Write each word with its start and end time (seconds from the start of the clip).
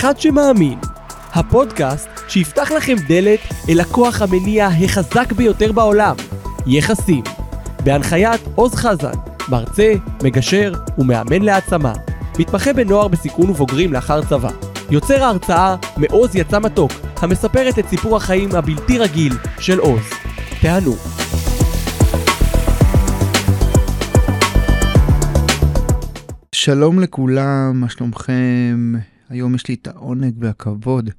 אחד 0.00 0.20
שמאמין, 0.20 0.78
הפודקאסט 1.32 2.08
שיפתח 2.28 2.72
לכם 2.72 2.94
דלת 3.08 3.40
אל 3.68 3.80
הכוח 3.80 4.22
המניע 4.22 4.66
החזק 4.66 5.32
ביותר 5.32 5.72
בעולם, 5.72 6.16
יחסים. 6.66 7.22
בהנחיית 7.84 8.40
עוז 8.54 8.74
חזן, 8.74 9.12
מרצה, 9.48 9.92
מגשר 10.22 10.72
ומאמן 10.98 11.42
להעצמה. 11.42 11.92
מתמחה 12.38 12.72
בנוער 12.72 13.08
בסיכון 13.08 13.50
ובוגרים 13.50 13.92
לאחר 13.92 14.24
צבא. 14.24 14.50
יוצר 14.90 15.24
ההרצאה 15.24 15.76
מעוז 15.96 16.36
יצא 16.36 16.58
מתוק, 16.58 16.92
המספרת 17.16 17.78
את 17.78 17.88
סיפור 17.88 18.16
החיים 18.16 18.48
הבלתי 18.54 18.98
רגיל 18.98 19.32
של 19.58 19.78
עוז. 19.78 20.10
תענו. 20.60 20.94
שלום 26.52 27.00
לכולם, 27.00 27.72
מה 27.74 27.88
שלומכם? 27.88 28.94
היום 29.30 29.54
יש 29.54 29.68
לי 29.68 29.74
את 29.74 29.86
העונג 29.86 30.34
והכבוד 30.38 31.10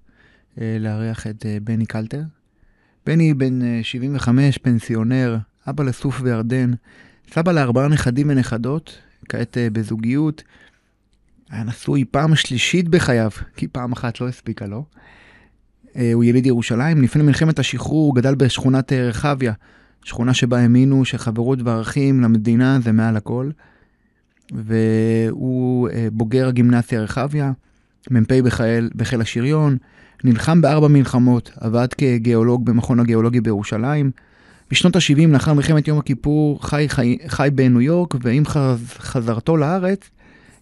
אה, 0.62 0.78
לארח 0.80 1.28
את 1.28 1.46
אה, 1.46 1.58
בני 1.64 1.86
קלטר. 1.86 2.22
בני 3.06 3.34
בן 3.34 3.62
אה, 3.62 3.80
75, 3.84 4.58
פנסיונר, 4.58 5.38
אבא 5.70 5.84
לסוף 5.84 6.22
וירדן, 6.22 6.72
סבא 7.34 7.52
לארבעה 7.52 7.88
נכדים 7.88 8.30
ונכדות, 8.30 8.98
כעת 9.30 9.58
אה, 9.58 9.70
בזוגיות. 9.70 10.44
היה 11.50 11.64
נשוי 11.64 12.06
פעם 12.12 12.36
שלישית 12.36 12.90
בחייו, 12.90 13.32
כי 13.56 13.68
פעם 13.68 13.92
אחת 13.92 14.22
לא 14.22 14.28
הספיקה 14.28 14.66
לו. 14.66 14.86
אה, 15.96 16.14
הוא 16.14 16.24
יליד 16.24 16.46
ירושלים, 16.46 17.02
לפני 17.02 17.24
מלחמת 17.24 17.60
השחרור 17.60 18.08
הוא 18.08 18.16
גדל 18.16 18.36
בשכונת 18.36 18.94
אה, 18.94 19.08
רחביה, 19.08 19.54
שכונה 20.04 20.34
שבה 20.34 20.60
האמינו 20.60 21.06
שחברות 21.06 21.60
וערכים 21.62 22.22
למדינה 22.22 22.80
זה 22.84 22.92
מעל 22.92 23.18
הכל. 23.18 23.50
והוא 24.52 25.90
אה, 25.90 26.08
בוגר 26.12 26.48
הגימנסיה 26.48 27.02
רחביה, 27.02 27.52
מ"פ 28.10 28.32
בחיל, 28.32 28.90
בחיל 28.96 29.22
השריון, 29.22 29.78
נלחם 30.24 30.62
בארבע 30.62 30.88
מלחמות, 30.88 31.52
עבד 31.60 31.88
כגיאולוג 31.94 32.66
במכון 32.66 33.00
הגיאולוגי 33.00 33.42
בירושלים. 33.42 34.12
בשנות 34.72 34.96
ה-70, 34.96 35.28
לאחר 35.28 35.54
מלחמת 35.54 35.88
יום 35.88 36.00
הכיפור, 36.00 36.68
חי, 36.68 36.90
חי, 36.90 37.18
חי 37.28 37.50
בניו 37.56 37.82
יורק, 37.82 38.16
ועם 38.22 38.46
חז, 38.46 38.94
חזרתו 38.98 39.58
לארץ, 39.58 40.10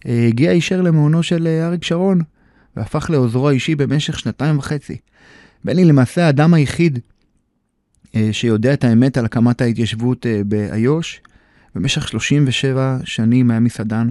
אה, 0.06 0.26
הגיע 0.28 0.50
הישר 0.50 0.82
למעונו 0.82 1.22
של 1.22 1.46
אה, 1.46 1.66
אריק 1.66 1.84
שרון, 1.84 2.20
והפך 2.76 3.10
לעוזרו 3.10 3.48
האישי 3.48 3.74
במשך 3.74 4.18
שנתיים 4.18 4.58
וחצי. 4.58 4.96
בני 5.64 5.84
למעשה 5.84 6.26
האדם 6.26 6.54
היחיד 6.54 6.98
אה, 8.14 8.28
שיודע 8.32 8.72
את 8.72 8.84
האמת 8.84 9.18
על 9.18 9.24
הקמת 9.24 9.60
ההתיישבות 9.60 10.26
באיו"ש. 10.46 11.20
במשך 11.74 12.08
37 12.08 12.98
שנים 13.04 13.50
היה 13.50 13.60
מסעדן, 13.60 14.08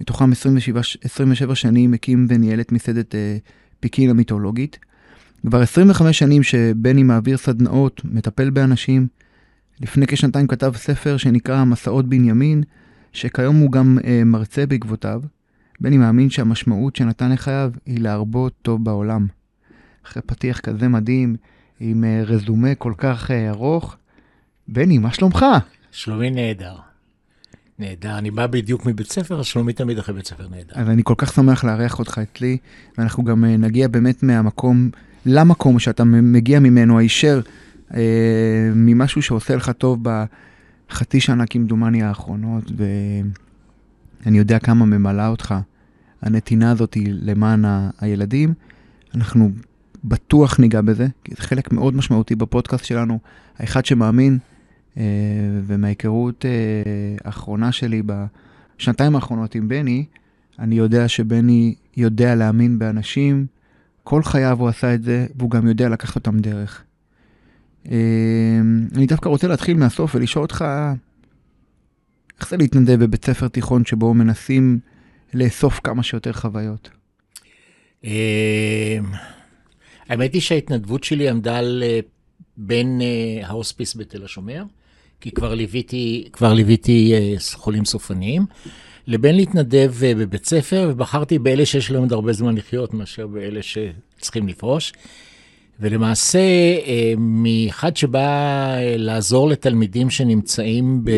מתוכם 0.00 0.32
27, 0.32 0.80
27 1.02 1.54
שנים 1.54 1.94
הקים 1.94 2.26
וניהל 2.28 2.60
את 2.60 2.72
מסעדת 2.72 3.14
אה, 3.14 3.36
פיקין 3.80 4.10
המיתולוגית. 4.10 4.78
כבר 5.46 5.62
25 5.62 6.18
שנים 6.18 6.42
שבני 6.42 7.02
מעביר 7.02 7.36
סדנאות, 7.36 8.00
מטפל 8.04 8.50
באנשים. 8.50 9.06
לפני 9.80 10.06
כשנתיים 10.06 10.46
כתב 10.46 10.72
ספר 10.76 11.16
שנקרא 11.16 11.64
מסעות 11.64 12.08
בנימין, 12.08 12.62
שכיום 13.12 13.56
הוא 13.56 13.72
גם 13.72 13.98
אה, 14.04 14.22
מרצה 14.24 14.66
בעקבותיו. 14.66 15.22
בני 15.80 15.98
מאמין 15.98 16.30
שהמשמעות 16.30 16.96
שנתן 16.96 17.32
לחייו 17.32 17.72
היא 17.86 18.00
להרבות 18.00 18.52
טוב 18.62 18.84
בעולם. 18.84 19.26
אחרי 20.06 20.22
פתיח 20.26 20.60
כזה 20.60 20.88
מדהים, 20.88 21.36
עם 21.80 22.04
אה, 22.04 22.22
רזומה 22.24 22.74
כל 22.74 22.92
כך 22.98 23.30
אה, 23.30 23.50
ארוך, 23.50 23.96
בני, 24.68 24.98
מה 24.98 25.12
שלומך? 25.12 25.44
שלומי 25.90 26.30
נהדר. 26.30 26.87
נהדר, 27.78 28.18
אני 28.18 28.30
בא 28.30 28.46
בדיוק 28.46 28.86
מבית 28.86 29.12
ספר, 29.12 29.40
אז 29.40 29.46
שלומי 29.46 29.72
תמיד 29.72 29.98
אחרי 29.98 30.14
בית 30.14 30.26
ספר 30.26 30.48
נהדר. 30.48 30.72
אז 30.74 30.88
אני 30.88 31.02
כל 31.04 31.14
כך 31.18 31.32
שמח 31.32 31.64
לארח 31.64 31.98
אותך 31.98 32.20
אצלי, 32.22 32.56
ואנחנו 32.98 33.24
גם 33.24 33.44
אה, 33.44 33.56
נגיע 33.56 33.88
באמת 33.88 34.22
מהמקום, 34.22 34.90
למקום 35.26 35.78
שאתה 35.78 36.04
מגיע 36.04 36.60
ממנו, 36.60 36.98
הישר, 36.98 37.40
אה, 37.94 38.00
ממשהו 38.74 39.22
שעושה 39.22 39.56
לך 39.56 39.70
טוב 39.70 40.00
בחצי 40.02 41.20
שנה 41.20 41.46
כמדומני 41.46 42.02
האחרונות, 42.02 42.64
ואני 44.24 44.38
יודע 44.38 44.58
כמה 44.58 44.84
ממלאה 44.84 45.28
אותך 45.28 45.54
הנתינה 46.22 46.70
הזאת 46.70 46.96
למען 47.06 47.64
ה- 47.64 47.90
הילדים. 48.00 48.54
אנחנו 49.14 49.50
בטוח 50.04 50.60
ניגע 50.60 50.80
בזה, 50.80 51.06
כי 51.24 51.32
זה 51.36 51.42
חלק 51.42 51.72
מאוד 51.72 51.94
משמעותי 51.96 52.34
בפודקאסט 52.34 52.84
שלנו, 52.84 53.18
האחד 53.58 53.84
שמאמין, 53.84 54.38
ומההיכרות 55.66 56.44
אה, 56.44 56.50
האחרונה 57.24 57.72
שלי 57.72 58.02
בשנתיים 58.02 59.14
האחרונות 59.14 59.54
עם 59.54 59.68
בני, 59.68 60.04
אני 60.58 60.74
יודע 60.74 61.08
שבני 61.08 61.74
יודע 61.96 62.34
להאמין 62.34 62.78
באנשים, 62.78 63.46
כל 64.04 64.22
חייו 64.22 64.56
הוא 64.60 64.68
עשה 64.68 64.94
את 64.94 65.02
זה, 65.02 65.26
והוא 65.36 65.50
גם 65.50 65.68
יודע 65.68 65.88
לקחת 65.88 66.16
אותם 66.16 66.38
דרך. 66.38 66.82
אה, 67.90 68.60
אני 68.94 69.06
דווקא 69.06 69.28
רוצה 69.28 69.48
להתחיל 69.48 69.76
מהסוף 69.76 70.14
ולשאול 70.14 70.42
אותך, 70.42 70.64
איך 72.40 72.48
זה 72.48 72.56
להתנדב 72.56 73.04
בבית 73.04 73.24
ספר 73.24 73.48
תיכון 73.48 73.84
שבו 73.84 74.14
מנסים 74.14 74.78
לאסוף 75.34 75.80
כמה 75.84 76.02
שיותר 76.02 76.32
חוויות? 76.32 76.90
אה, 78.04 78.98
האמת 80.08 80.34
היא 80.34 80.40
שההתנדבות 80.40 81.04
שלי 81.04 81.28
עמדה 81.28 81.58
על 81.58 81.82
אה, 81.86 82.00
בין 82.56 83.00
אה, 83.00 83.46
ההוספיס 83.46 83.96
בתל 83.96 84.24
השומר, 84.24 84.64
כי 85.20 85.30
כבר 85.30 85.54
ליוויתי, 85.54 86.28
כבר 86.32 86.52
ליוויתי 86.54 87.12
אה, 87.14 87.34
חולים 87.52 87.84
סופניים, 87.84 88.46
לבין 89.06 89.36
להתנדב 89.36 89.92
אה, 90.02 90.14
בבית 90.14 90.46
ספר, 90.46 90.88
ובחרתי 90.90 91.38
באלה 91.38 91.66
שיש 91.66 91.90
להם 91.90 92.02
עוד 92.02 92.12
הרבה 92.12 92.32
זמן 92.32 92.56
לחיות, 92.56 92.94
מאשר 92.94 93.26
באלה 93.26 93.60
שצריכים 93.62 94.48
לפרוש. 94.48 94.92
ולמעשה, 95.80 96.38
אה, 96.38 97.12
מאחד 97.18 97.96
שבא 97.96 98.76
לעזור 98.96 99.48
לתלמידים 99.48 100.10
שנמצאים 100.10 101.04
ב... 101.04 101.10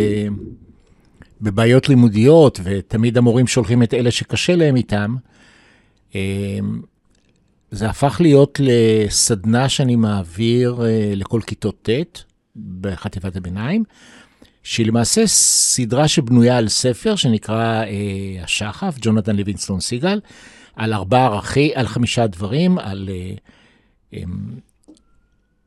בבעיות 1.43 1.89
לימודיות, 1.89 2.61
ותמיד 2.65 3.19
המורים 3.19 3.47
שולחים 3.47 3.83
את 3.83 3.95
אלה 3.95 4.11
שקשה 4.11 4.57
להם 4.57 4.77
איתם, 4.77 5.15
זה 7.71 7.89
הפך 7.89 8.17
להיות 8.21 8.61
לסדנה 8.63 9.69
שאני 9.69 9.97
מעביר 9.97 10.81
לכל 11.15 11.41
כיתות 11.47 11.89
ט' 11.89 12.25
בחטיבת 12.57 13.37
הביניים, 13.37 13.85
שהיא 14.63 14.87
למעשה 14.87 15.27
סדרה 15.27 16.09
שבנויה 16.09 16.59
על 16.59 16.69
ספר 16.69 17.17
שנקרא 17.17 17.85
אה, 17.85 18.45
השחף, 18.45 18.97
ג'ונתן 19.01 19.37
לוינסטון 19.37 19.81
סיגל, 19.81 20.21
על 20.77 20.93
ארבעה 20.93 21.27
ערכי, 21.27 21.73
על 21.75 21.87
חמישה 21.89 22.27
דברים, 22.27 22.79
על 22.79 23.09
אה, 23.13 23.35
אה, 24.15 24.23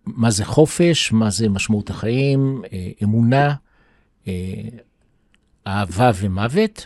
מה 0.06 0.32
זה 0.32 0.46
חופש, 0.46 1.12
מה 1.12 1.30
זה 1.30 1.50
משמעות 1.50 1.90
החיים, 1.90 2.62
אה, 2.74 2.90
אמונה, 3.04 3.54
אה, 4.28 4.34
אהבה 5.68 6.12
ומוות. 6.16 6.86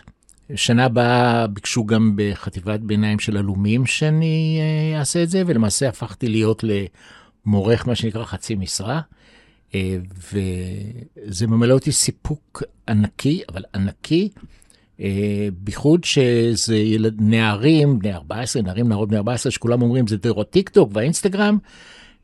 שנה 0.54 0.84
הבאה 0.84 1.46
ביקשו 1.46 1.86
גם 1.86 2.12
בחטיבת 2.16 2.80
ביניים 2.80 3.18
של 3.18 3.36
עלומים 3.36 3.86
שאני 3.86 4.58
אה, 4.60 4.98
אעשה 4.98 5.22
את 5.22 5.30
זה, 5.30 5.42
ולמעשה 5.46 5.88
הפכתי 5.88 6.28
להיות 6.28 6.64
למורך, 7.46 7.86
מה 7.88 7.94
שנקרא 7.94 8.24
חצי 8.24 8.54
משרה. 8.54 9.00
אה, 9.74 9.96
וזה 10.32 11.46
ממלא 11.46 11.74
אותי 11.74 11.92
סיפוק 11.92 12.62
ענקי, 12.88 13.42
אבל 13.48 13.64
ענקי, 13.74 14.28
אה, 15.00 15.48
בייחוד 15.58 16.04
שזה 16.04 16.76
ילד, 16.76 17.14
נערים, 17.18 17.98
בני 17.98 18.12
14, 18.12 18.62
נערים, 18.62 18.88
נערות 18.88 19.08
בני 19.08 19.18
14, 19.18 19.52
שכולם 19.52 19.82
אומרים 19.82 20.06
זה 20.06 20.16
דרך 20.16 20.38
הטיק 20.38 20.68
טוק 20.68 20.90
והאינסטגרם, 20.92 21.58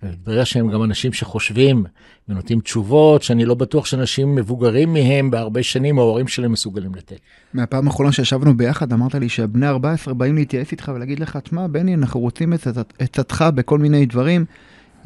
מתברר 0.03 0.44
שהם 0.44 0.71
גם 0.71 0.82
אנשים 0.82 1.12
שחושבים 1.12 1.84
ונותנים 2.28 2.60
תשובות 2.60 3.22
שאני 3.22 3.44
לא 3.44 3.55
בטוח 3.55 3.87
שאנשים 3.87 4.34
מבוגרים 4.34 4.93
מהם 4.93 5.31
בהרבה 5.31 5.62
שנים, 5.62 5.99
ההורים 5.99 6.28
שלהם 6.28 6.53
מסוגלים 6.53 6.94
לתת. 6.94 7.19
מהפעם 7.55 7.87
האחרונה 7.87 8.12
שישבנו 8.12 8.56
ביחד, 8.56 8.93
אמרת 8.93 9.14
לי 9.14 9.29
שבני 9.29 9.69
14 9.69 10.14
באים 10.14 10.35
להתייעץ 10.35 10.73
איתך 10.73 10.93
ולהגיד 10.94 11.20
לך, 11.20 11.37
תשמע, 11.37 11.67
בני, 11.67 11.94
אנחנו 11.94 12.20
רוצים 12.20 12.55
את 12.55 12.67
עצת- 12.67 12.93
עצתך 12.99 13.44
בכל 13.55 13.79
מיני 13.79 14.06
דברים, 14.06 14.44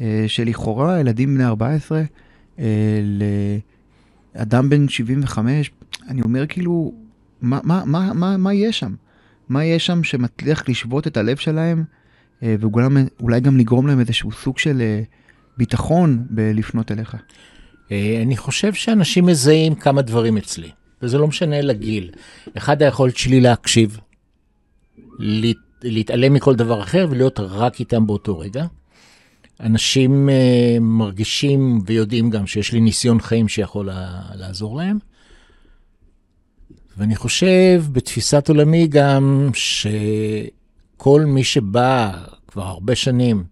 אה, 0.01 0.25
שלכאורה 0.27 0.99
ילדים 0.99 1.35
בני 1.35 1.45
14, 1.45 1.97
אה, 1.97 2.03
לאדם 4.35 4.69
בן 4.69 4.89
75, 4.89 5.71
אני 6.07 6.21
אומר 6.21 6.47
כאילו, 6.47 6.93
מה, 7.41 7.59
מה, 7.63 7.83
מה, 7.85 8.13
מה, 8.13 8.37
מה 8.37 8.53
יש 8.53 8.79
שם? 8.79 8.95
מה 9.49 9.65
יש 9.65 9.85
שם 9.85 10.03
שמצליח 10.03 10.69
לשבות 10.69 11.07
את 11.07 11.17
הלב 11.17 11.37
שלהם, 11.37 11.83
אה, 12.43 12.55
ואולי 12.59 12.87
אולי 13.19 13.39
גם 13.39 13.57
לגרום 13.57 13.87
להם 13.87 13.99
איזשהו 13.99 14.31
סוג 14.31 14.59
של 14.59 14.81
אה, 14.81 15.01
ביטחון 15.57 16.25
בלפנות 16.29 16.91
אליך? 16.91 17.15
אה, 17.91 18.19
אני 18.21 18.37
חושב 18.37 18.73
שאנשים 18.73 19.25
מזהים 19.25 19.75
כמה 19.75 20.01
דברים 20.01 20.37
אצלי, 20.37 20.69
וזה 21.01 21.17
לא 21.17 21.27
משנה 21.27 21.61
לגיל. 21.61 22.11
אחד, 22.57 22.81
היכולת 22.81 23.17
שלי 23.17 23.41
להקשיב, 23.41 23.99
להת, 25.19 25.57
להתעלם 25.83 26.33
מכל 26.33 26.55
דבר 26.55 26.81
אחר 26.81 27.07
ולהיות 27.09 27.39
רק 27.39 27.79
איתם 27.79 28.07
באותו 28.07 28.39
רגע. 28.39 28.65
אנשים 29.59 30.29
uh, 30.29 30.79
מרגישים 30.79 31.81
ויודעים 31.85 32.29
גם 32.29 32.47
שיש 32.47 32.71
לי 32.71 32.79
ניסיון 32.79 33.21
חיים 33.21 33.47
שיכול 33.47 33.85
לה, 33.85 34.21
לעזור 34.35 34.77
להם. 34.77 34.97
ואני 36.97 37.15
חושב 37.15 37.83
בתפיסת 37.91 38.49
עולמי 38.49 38.87
גם 38.87 39.49
שכל 39.53 41.21
מי 41.25 41.43
שבא, 41.43 42.11
כבר 42.47 42.63
הרבה 42.63 42.95
שנים, 42.95 43.43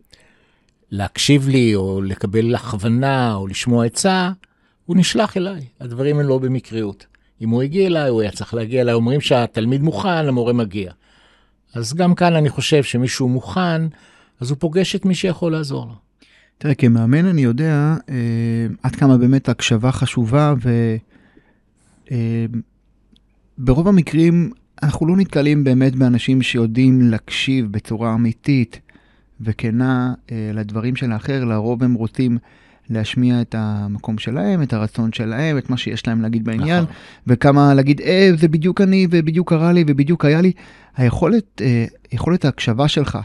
להקשיב 0.92 1.48
לי, 1.48 1.76
או 1.76 2.02
לקבל 2.02 2.56
הכוונה, 2.56 3.36
או 3.36 3.48
לשמוע 3.48 3.86
עצה, 3.86 4.32
הוא 4.86 4.98
נשלח 4.98 5.38
אליי. 5.38 5.66
הדברים 5.80 6.20
הם 6.20 6.28
לא 6.28 6.38
במקריות. 6.38 7.06
אם 7.42 7.50
הוא 7.50 7.62
הגיע 7.62 7.88
אליי, 7.88 8.10
הוא 8.10 8.22
היה 8.22 8.32
צריך 8.32 8.54
להגיע 8.54 8.82
אליי. 8.82 8.94
אומרים 8.94 9.22
שהתלמיד 9.22 9.82
מוכן, 9.82 10.28
המורה 10.28 10.54
מגיע. 10.54 10.92
אז 11.74 11.94
גם 11.94 12.16
כאן 12.16 12.36
אני 12.36 12.50
חושב 12.50 12.84
שמישהו 12.84 13.30
מוכן, 13.30 13.82
אז 14.40 14.50
הוא 14.50 14.58
פוגש 14.60 14.96
את 14.96 15.06
מי 15.06 15.16
שיכול 15.16 15.52
לעזור 15.52 15.86
לו. 15.86 15.94
תראה, 16.58 16.76
כמאמן 16.76 17.26
אני 17.26 17.42
יודע 17.42 17.96
אה, 18.10 18.16
עד 18.84 18.96
כמה 18.96 19.18
באמת 19.18 19.50
הקשבה 19.50 19.92
חשובה, 19.92 20.54
וברוב 23.58 23.88
אה, 23.88 23.94
המקרים 23.94 24.52
אנחנו 24.84 25.08
לא 25.08 25.18
נתקלים 25.18 25.64
באמת 25.64 25.96
באנשים 25.96 26.42
שיודעים 26.42 27.02
להקשיב 27.02 27.72
בצורה 27.72 28.14
אמיתית 28.14 28.80
וכנה 29.42 30.14
אה, 30.32 30.52
לדברים 30.54 30.96
של 30.96 31.12
האחר, 31.12 31.44
לרוב 31.44 31.84
הם 31.84 31.94
רוצים 31.94 32.38
להשמיע 32.90 33.42
את 33.42 33.56
המקום 33.58 34.18
שלהם, 34.18 34.62
את 34.62 34.74
הרצון 34.74 35.14
שלהם, 35.14 35.58
את 35.58 35.70
מה 35.70 35.78
שיש 35.78 36.08
להם 36.08 36.22
להגיד 36.22 36.44
בעניין, 36.44 36.84
נכון. 36.84 36.96
וכמה 37.28 37.74
להגיד, 37.74 38.02
אה, 38.02 38.30
זה 38.38 38.48
בדיוק 38.48 38.82
אני, 38.82 39.08
ובדיוק 39.10 39.50
קרה 39.50 39.72
לי, 39.72 39.84
ובדיוק 39.88 40.26
היה 40.26 40.42
לי. 40.42 40.52
היכולת, 40.98 41.62
אה, 41.62 41.86
יכולת 42.12 42.46
ההקשבה 42.46 42.88
שלך 42.88 43.18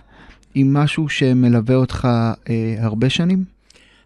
היא 0.54 0.64
משהו 0.64 1.08
שמלווה 1.08 1.74
אותך 1.74 2.08
אה, 2.50 2.74
הרבה 2.78 3.10
שנים? 3.10 3.44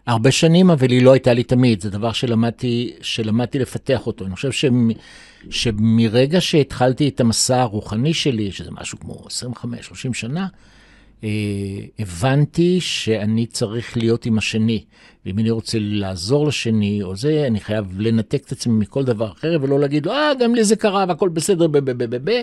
הרבה 0.07 0.31
שנים, 0.31 0.69
אבל 0.69 0.91
היא 0.91 1.01
לא 1.01 1.11
הייתה 1.11 1.33
לי 1.33 1.43
תמיד. 1.43 1.81
זה 1.81 1.89
דבר 1.89 2.11
שלמדתי, 2.11 2.93
שלמדתי 3.01 3.59
לפתח 3.59 4.07
אותו. 4.07 4.25
אני 4.25 4.35
חושב 4.35 4.51
שמ, 4.51 4.87
שמרגע 5.49 6.41
שהתחלתי 6.41 7.07
את 7.07 7.19
המסע 7.19 7.61
הרוחני 7.61 8.13
שלי, 8.13 8.51
שזה 8.51 8.71
משהו 8.71 8.99
כמו 8.99 9.25
25-30 9.63 10.13
שנה, 10.13 10.47
אה, 11.23 11.29
הבנתי 11.99 12.81
שאני 12.81 13.45
צריך 13.45 13.97
להיות 13.97 14.25
עם 14.25 14.37
השני. 14.37 14.83
ואם 15.25 15.39
אני 15.39 15.49
רוצה 15.49 15.77
לעזור 15.81 16.47
לשני 16.47 17.03
או 17.03 17.15
זה, 17.15 17.43
אני 17.47 17.59
חייב 17.59 17.99
לנתק 17.99 18.43
את 18.45 18.51
עצמי 18.51 18.73
מכל 18.73 19.03
דבר 19.03 19.31
אחר, 19.31 19.57
ולא 19.61 19.79
להגיד 19.79 20.05
לו, 20.05 20.11
אה, 20.11 20.31
גם 20.39 20.55
לי 20.55 20.63
זה 20.63 20.75
קרה 20.75 21.05
והכל 21.07 21.29
בסדר, 21.29 21.67
ב, 21.67 21.77
ב, 21.77 21.91
ב, 21.91 22.15
ב, 22.15 22.29
ב, 22.29 22.41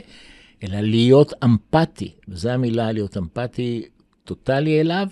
אלא 0.63 0.81
להיות 0.81 1.33
אמפתי, 1.45 2.11
וזו 2.29 2.51
המילה, 2.51 2.93
להיות 2.93 3.17
אמפתי 3.17 3.83
טוטאלי 4.25 4.81
אליו. 4.81 5.09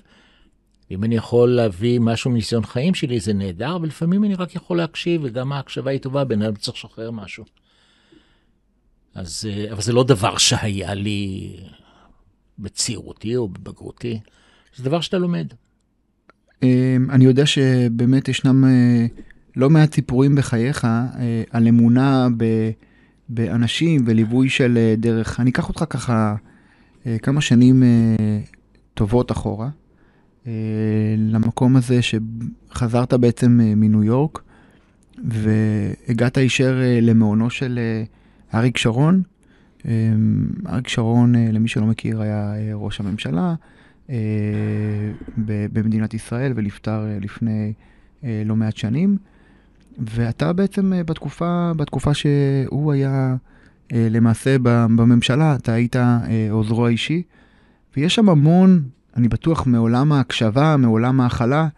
אם 0.91 1.05
אני 1.05 1.15
יכול 1.15 1.51
להביא 1.51 2.01
משהו 2.01 2.31
מניסיון 2.31 2.65
חיים 2.65 2.95
שלי, 2.95 3.21
זה 3.21 3.33
נהדר, 3.33 3.79
ולפעמים 3.83 4.25
אני 4.25 4.35
רק 4.35 4.55
יכול 4.55 4.77
להקשיב, 4.77 5.21
וגם 5.25 5.53
ההקשבה 5.53 5.91
היא 5.91 6.01
טובה, 6.01 6.25
בן 6.25 6.43
אדם 6.43 6.55
צריך 6.55 6.77
לשחרר 6.77 7.11
משהו. 7.11 7.45
אז, 9.15 9.49
אה, 9.51 9.73
אבל 9.73 9.83
זה 9.83 9.93
לא 9.93 10.05
דבר 10.05 10.37
שהיה 10.37 10.95
לי 10.95 11.57
בצעירותי 12.59 13.37
או 13.37 13.49
בבגרותי, 13.49 14.21
זה 14.77 14.85
דבר 14.85 15.01
שאתה 15.01 15.19
לומד. 15.19 15.47
אמ, 16.63 17.07
אני 17.11 17.25
יודע 17.25 17.47
שבאמת 17.47 18.29
ישנם 18.29 18.65
אה, 18.65 19.07
לא 19.57 19.71
מעט 19.71 19.95
סיפורים 19.95 20.35
בחייך 20.35 20.85
אה, 20.85 21.43
על 21.51 21.69
אמונה 21.69 22.29
באנשים 23.29 24.05
וליווי 24.07 24.49
של 24.49 24.95
דרך. 24.99 25.41
אני 25.41 25.51
אקח 25.51 25.69
אותך 25.69 25.85
ככה 25.91 26.35
כמה 27.23 27.41
שנים 27.41 27.83
טובות 28.95 29.33
אחורה, 29.33 29.69
למקום 31.17 31.77
הזה 31.77 32.01
שחזרת 32.03 33.15
בעצם 33.15 33.61
מניו 33.77 34.05
יורק, 34.05 34.43
והגעת 35.25 36.37
הישר 36.37 36.81
למעונו 37.03 37.51
של 37.51 37.79
אריק 38.55 38.79
שרון. 38.79 39.23
אריק 40.69 40.89
שרון, 40.89 41.35
למי 41.35 41.69
שלא 41.69 41.87
מכיר, 41.87 42.23
היה 42.23 42.55
ראש 42.75 43.01
הממשלה 43.01 43.55
במדינת 45.73 46.15
ישראל 46.15 46.53
ונפטר 46.57 47.07
לפני 47.21 47.73
לא 48.23 48.57
מעט 48.57 48.77
שנים. 48.77 49.17
ואתה 49.99 50.53
בעצם 50.53 50.93
בתקופה, 51.07 51.73
בתקופה 51.77 52.15
שהוא 52.15 52.93
היה 52.93 53.37
למעשה 53.93 54.59
בממשלה, 54.63 55.55
אתה 55.55 55.73
היית 55.73 55.97
עוזרו 56.51 56.87
האישי, 56.87 57.23
ויש 57.97 58.15
שם 58.15 58.29
המון, 58.29 58.83
אני 59.17 59.29
בטוח, 59.29 59.67
מעולם 59.67 60.13
ההקשבה, 60.13 60.77
מעולם 60.77 61.21
ההכלה. 61.21 61.69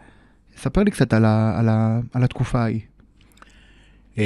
ספר 0.57 0.83
לי 0.83 0.91
קצת 0.91 1.13
על, 1.13 1.25
ה, 1.25 1.59
על, 1.59 1.69
ה, 1.69 1.99
על 2.13 2.23
התקופה 2.23 2.61
ההיא. 2.61 2.79
Uh, 4.15 4.17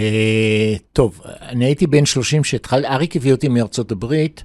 טוב, 0.93 1.21
אני 1.25 1.65
הייתי 1.65 1.87
בן 1.87 2.05
30 2.05 2.43
שהתחל, 2.43 2.85
אריק 2.85 3.15
הביא 3.15 3.31
אותי 3.31 3.47
מארצות 3.47 3.91
הברית 3.91 4.43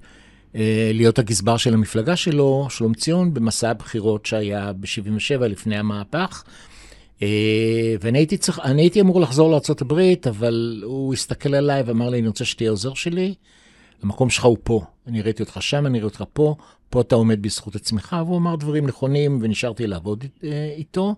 uh, 0.52 0.56
להיות 0.94 1.18
הגזבר 1.18 1.56
של 1.56 1.74
המפלגה 1.74 2.16
שלו, 2.16 2.66
שלום 2.70 2.94
ציון, 2.94 3.34
במסע 3.34 3.70
הבחירות 3.70 4.26
שהיה 4.26 4.72
ב-77 4.72 5.40
לפני 5.40 5.76
המהפך. 5.76 6.44
Uh, 7.18 7.22
ואני 8.00 8.18
הייתי, 8.18 8.36
צריך, 8.36 8.60
הייתי 8.64 9.00
אמור 9.00 9.20
לחזור 9.20 9.50
לארה"ב, 9.50 10.14
אבל 10.28 10.82
הוא 10.84 11.14
הסתכל 11.14 11.54
עליי 11.54 11.82
ואמר 11.82 12.08
לי, 12.08 12.18
אני 12.18 12.26
רוצה 12.26 12.44
שתהיה 12.44 12.70
עוזר 12.70 12.94
שלי, 12.94 13.34
המקום 14.04 14.30
שלך 14.30 14.44
הוא 14.44 14.58
פה. 14.62 14.82
אני 15.06 15.22
ראיתי 15.22 15.42
אותך 15.42 15.62
שם, 15.62 15.86
אני 15.86 16.00
ראיתי 16.00 16.04
אותך 16.04 16.24
פה, 16.32 16.54
פה 16.90 17.00
אתה 17.00 17.14
עומד 17.14 17.42
בזכות 17.42 17.76
עצמך, 17.76 18.16
והוא 18.26 18.38
אמר 18.38 18.56
דברים 18.56 18.86
נכונים 18.86 19.38
ונשארתי 19.42 19.86
לעבוד 19.86 20.24
איתו. 20.76 21.14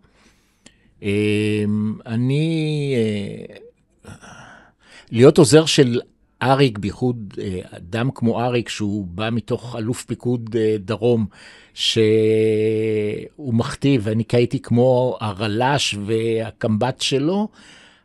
אני, 2.07 2.95
להיות 5.11 5.39
עוזר 5.39 5.67
של 5.67 6.01
אריק, 6.43 6.79
בייחוד 6.79 7.35
אדם 7.71 8.11
כמו 8.15 8.41
אריק, 8.41 8.69
שהוא 8.69 9.07
בא 9.07 9.29
מתוך 9.33 9.77
אלוף 9.79 10.05
פיקוד 10.05 10.57
דרום, 10.79 11.27
שהוא 11.75 11.95
מכתיב, 13.39 14.01
ואני 14.05 14.25
הייתי 14.33 14.59
כמו 14.61 15.17
הרל"ש 15.21 15.95
והקמב"ץ 16.07 17.03
שלו, 17.03 17.49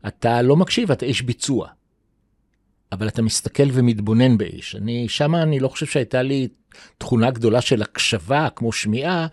אתה 0.08 0.42
לא 0.42 0.56
מקשיב, 0.56 0.92
אתה 0.92 1.06
איש 1.06 1.22
ביצוע. 1.22 1.68
אבל 2.92 3.08
אתה 3.08 3.22
מסתכל 3.22 3.64
ומתבונן 3.74 4.38
באיש. 4.38 4.76
אני, 4.76 5.10
שמה 5.10 5.44
אני 5.44 5.60
לא 5.60 5.68
חושב 5.68 5.86
שהייתה 5.86 6.22
לי 6.22 6.48
תכונה 6.98 7.32
גדולה 7.32 7.62
של 7.62 7.82
הקשבה, 7.82 8.48
כמו 8.56 8.72
שמיעה, 8.72 9.28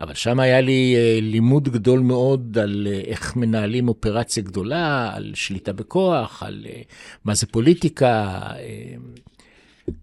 אבל 0.00 0.14
שם 0.14 0.40
היה 0.40 0.60
לי 0.60 0.94
אה, 0.96 1.18
לימוד 1.22 1.68
גדול 1.68 2.00
מאוד 2.00 2.58
על 2.58 2.88
אה, 2.90 3.00
איך 3.06 3.36
מנהלים 3.36 3.88
אופרציה 3.88 4.42
גדולה, 4.42 5.10
על 5.14 5.32
שליטה 5.34 5.72
בכוח, 5.72 6.42
על 6.42 6.66
אה, 6.68 6.82
מה 7.24 7.34
זה 7.34 7.46
פוליטיקה. 7.46 8.40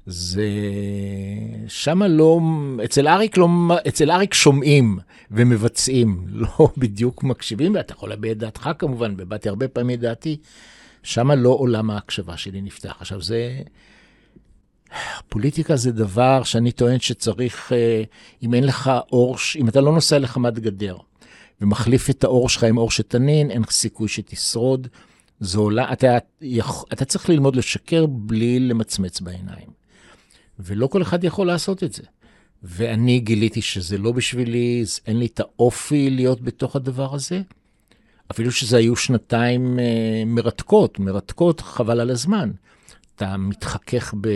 זה... 0.06 0.50
שמה 1.68 2.07
לא... 2.07 2.40
אצל 2.83 3.07
אריק, 3.07 3.37
לא... 3.37 3.47
אצל 3.87 4.11
אריק 4.11 4.33
שומעים 4.33 4.99
ומבצעים, 5.31 6.25
לא 6.42 6.69
בדיוק 6.78 7.23
מקשיבים, 7.23 7.75
ואתה 7.75 7.94
יכול 7.94 8.09
להביע 8.09 8.31
את 8.31 8.37
דעתך 8.37 8.69
כמובן, 8.80 9.16
ובאתי 9.18 9.49
הרבה 9.49 9.68
פעמים 9.68 9.95
את 9.95 9.99
דעתי. 9.99 10.37
שם 11.03 11.31
לא 11.31 11.49
עולם 11.49 11.91
ההקשבה 11.91 12.37
שלי 12.37 12.61
נפתח. 12.61 12.97
עכשיו, 12.99 13.21
זה... 13.21 13.61
פוליטיקה 15.29 15.75
זה 15.75 15.91
דבר 15.91 16.43
שאני 16.43 16.71
טוען 16.71 16.99
שצריך, 16.99 17.73
אה, 17.73 18.03
אם 18.43 18.53
אין 18.53 18.63
לך 18.63 18.91
אור, 19.11 19.35
אם 19.55 19.69
אתה 19.69 19.81
לא 19.81 19.91
נוסע 19.93 20.19
לחמת 20.19 20.59
גדר 20.59 20.97
ומחליף 21.61 22.09
את 22.09 22.23
האור 22.23 22.49
שלך 22.49 22.63
עם 22.63 22.77
אור 22.77 22.91
שתנין, 22.91 23.51
אין 23.51 23.63
סיכוי 23.69 24.07
שתשרוד. 24.07 24.87
זו 25.39 25.61
עולה, 25.61 25.93
אתה, 25.93 26.17
אתה 26.93 27.05
צריך 27.05 27.29
ללמוד 27.29 27.55
לשקר 27.55 28.05
בלי 28.05 28.59
למצמץ 28.59 29.21
בעיניים. 29.21 29.67
ולא 30.59 30.87
כל 30.87 31.01
אחד 31.01 31.23
יכול 31.23 31.47
לעשות 31.47 31.83
את 31.83 31.93
זה. 31.93 32.03
ואני 32.63 33.19
גיליתי 33.19 33.61
שזה 33.61 33.97
לא 33.97 34.11
בשבילי, 34.11 34.83
אין 35.07 35.19
לי 35.19 35.25
את 35.25 35.39
האופי 35.39 36.09
להיות 36.09 36.41
בתוך 36.41 36.75
הדבר 36.75 37.15
הזה. 37.15 37.41
אפילו 38.31 38.52
שזה 38.52 38.78
היו 38.78 38.95
שנתיים 38.95 39.80
אה, 39.80 40.23
מרתקות, 40.26 41.00
מרתקות 41.00 41.61
חבל 41.61 42.00
על 42.00 42.09
הזמן. 42.09 42.52
אתה 43.16 43.38
מתחכך 43.38 44.14
ב... 44.21 44.30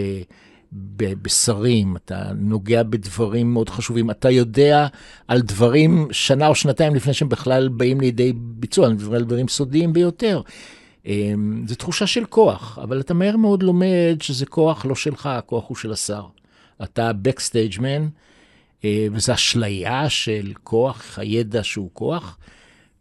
בשרים, 0.97 1.95
אתה 1.95 2.31
נוגע 2.35 2.83
בדברים 2.83 3.53
מאוד 3.53 3.69
חשובים, 3.69 4.11
אתה 4.11 4.29
יודע 4.29 4.87
על 5.27 5.41
דברים 5.41 6.07
שנה 6.11 6.47
או 6.47 6.55
שנתיים 6.55 6.95
לפני 6.95 7.13
שהם 7.13 7.29
בכלל 7.29 7.67
באים 7.67 8.01
לידי 8.01 8.33
ביצוע, 8.35 8.87
אני 8.87 8.93
מדבר 8.93 9.15
על 9.15 9.23
דברים 9.23 9.47
סודיים 9.47 9.93
ביותר. 9.93 10.41
אה, 11.07 11.33
זו 11.67 11.75
תחושה 11.75 12.07
של 12.07 12.25
כוח, 12.25 12.79
אבל 12.81 12.99
אתה 12.99 13.13
מהר 13.13 13.37
מאוד 13.37 13.63
לומד 13.63 14.17
שזה 14.21 14.45
כוח 14.45 14.85
לא 14.85 14.95
שלך, 14.95 15.25
הכוח 15.25 15.65
הוא 15.67 15.77
של 15.77 15.91
השר. 15.91 16.25
אתה 16.83 17.11
man, 17.77 18.09
אה, 18.85 19.07
וזו 19.11 19.33
אשליה 19.33 20.09
של 20.09 20.53
כוח, 20.63 21.19
הידע 21.19 21.63
שהוא 21.63 21.89
כוח. 21.93 22.37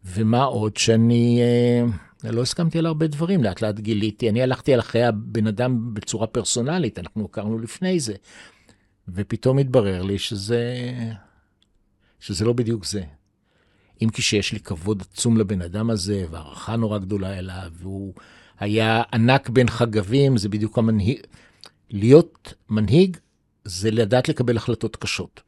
ומה 0.05 0.43
עוד 0.43 0.77
שאני 0.77 1.41
אה, 1.41 2.31
לא 2.31 2.41
הסכמתי 2.41 2.79
על 2.79 2.85
הרבה 2.85 3.07
דברים, 3.07 3.43
לאט 3.43 3.61
לאט 3.61 3.79
גיליתי, 3.79 4.29
אני 4.29 4.41
הלכתי 4.41 4.73
על 4.73 4.81
חיי 4.81 5.05
הבן 5.05 5.47
אדם 5.47 5.93
בצורה 5.93 6.27
פרסונלית, 6.27 6.99
אנחנו 6.99 7.25
הכרנו 7.25 7.59
לפני 7.59 7.99
זה, 7.99 8.13
ופתאום 9.09 9.57
התברר 9.57 10.01
לי 10.01 10.19
שזה, 10.19 10.75
שזה 12.19 12.45
לא 12.45 12.53
בדיוק 12.53 12.85
זה. 12.85 13.03
אם 14.01 14.09
כי 14.09 14.21
שיש 14.21 14.53
לי 14.53 14.59
כבוד 14.59 15.01
עצום 15.01 15.37
לבן 15.37 15.61
אדם 15.61 15.89
הזה, 15.89 16.25
והערכה 16.31 16.75
נורא 16.75 16.97
גדולה 16.97 17.39
אליו, 17.39 17.71
והוא 17.73 18.13
היה 18.59 19.03
ענק 19.13 19.49
בין 19.49 19.69
חגבים, 19.69 20.37
זה 20.37 20.49
בדיוק 20.49 20.77
המנהיג. 20.77 21.19
להיות 21.89 22.53
מנהיג 22.69 23.17
זה 23.65 23.91
לדעת 23.91 24.29
לקבל 24.29 24.57
החלטות 24.57 24.95
קשות. 24.95 25.41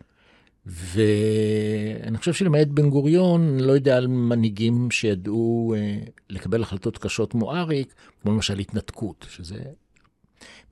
ואני 0.68 2.18
חושב 2.18 2.34
שלמעט 2.34 2.68
בן 2.68 2.90
גוריון, 2.90 3.60
לא 3.60 3.72
יודע 3.72 3.98
על 3.98 4.08
מנהיגים 4.08 4.92
שידעו 4.92 5.74
אה, 5.78 5.98
לקבל 6.30 6.64
החלטות 6.64 6.98
קשות 6.98 7.32
כמו 7.32 7.56
אריק, 7.56 7.94
כמו 8.22 8.32
למשל 8.32 8.60
התנתקות, 8.60 9.26
שזה... 9.30 9.56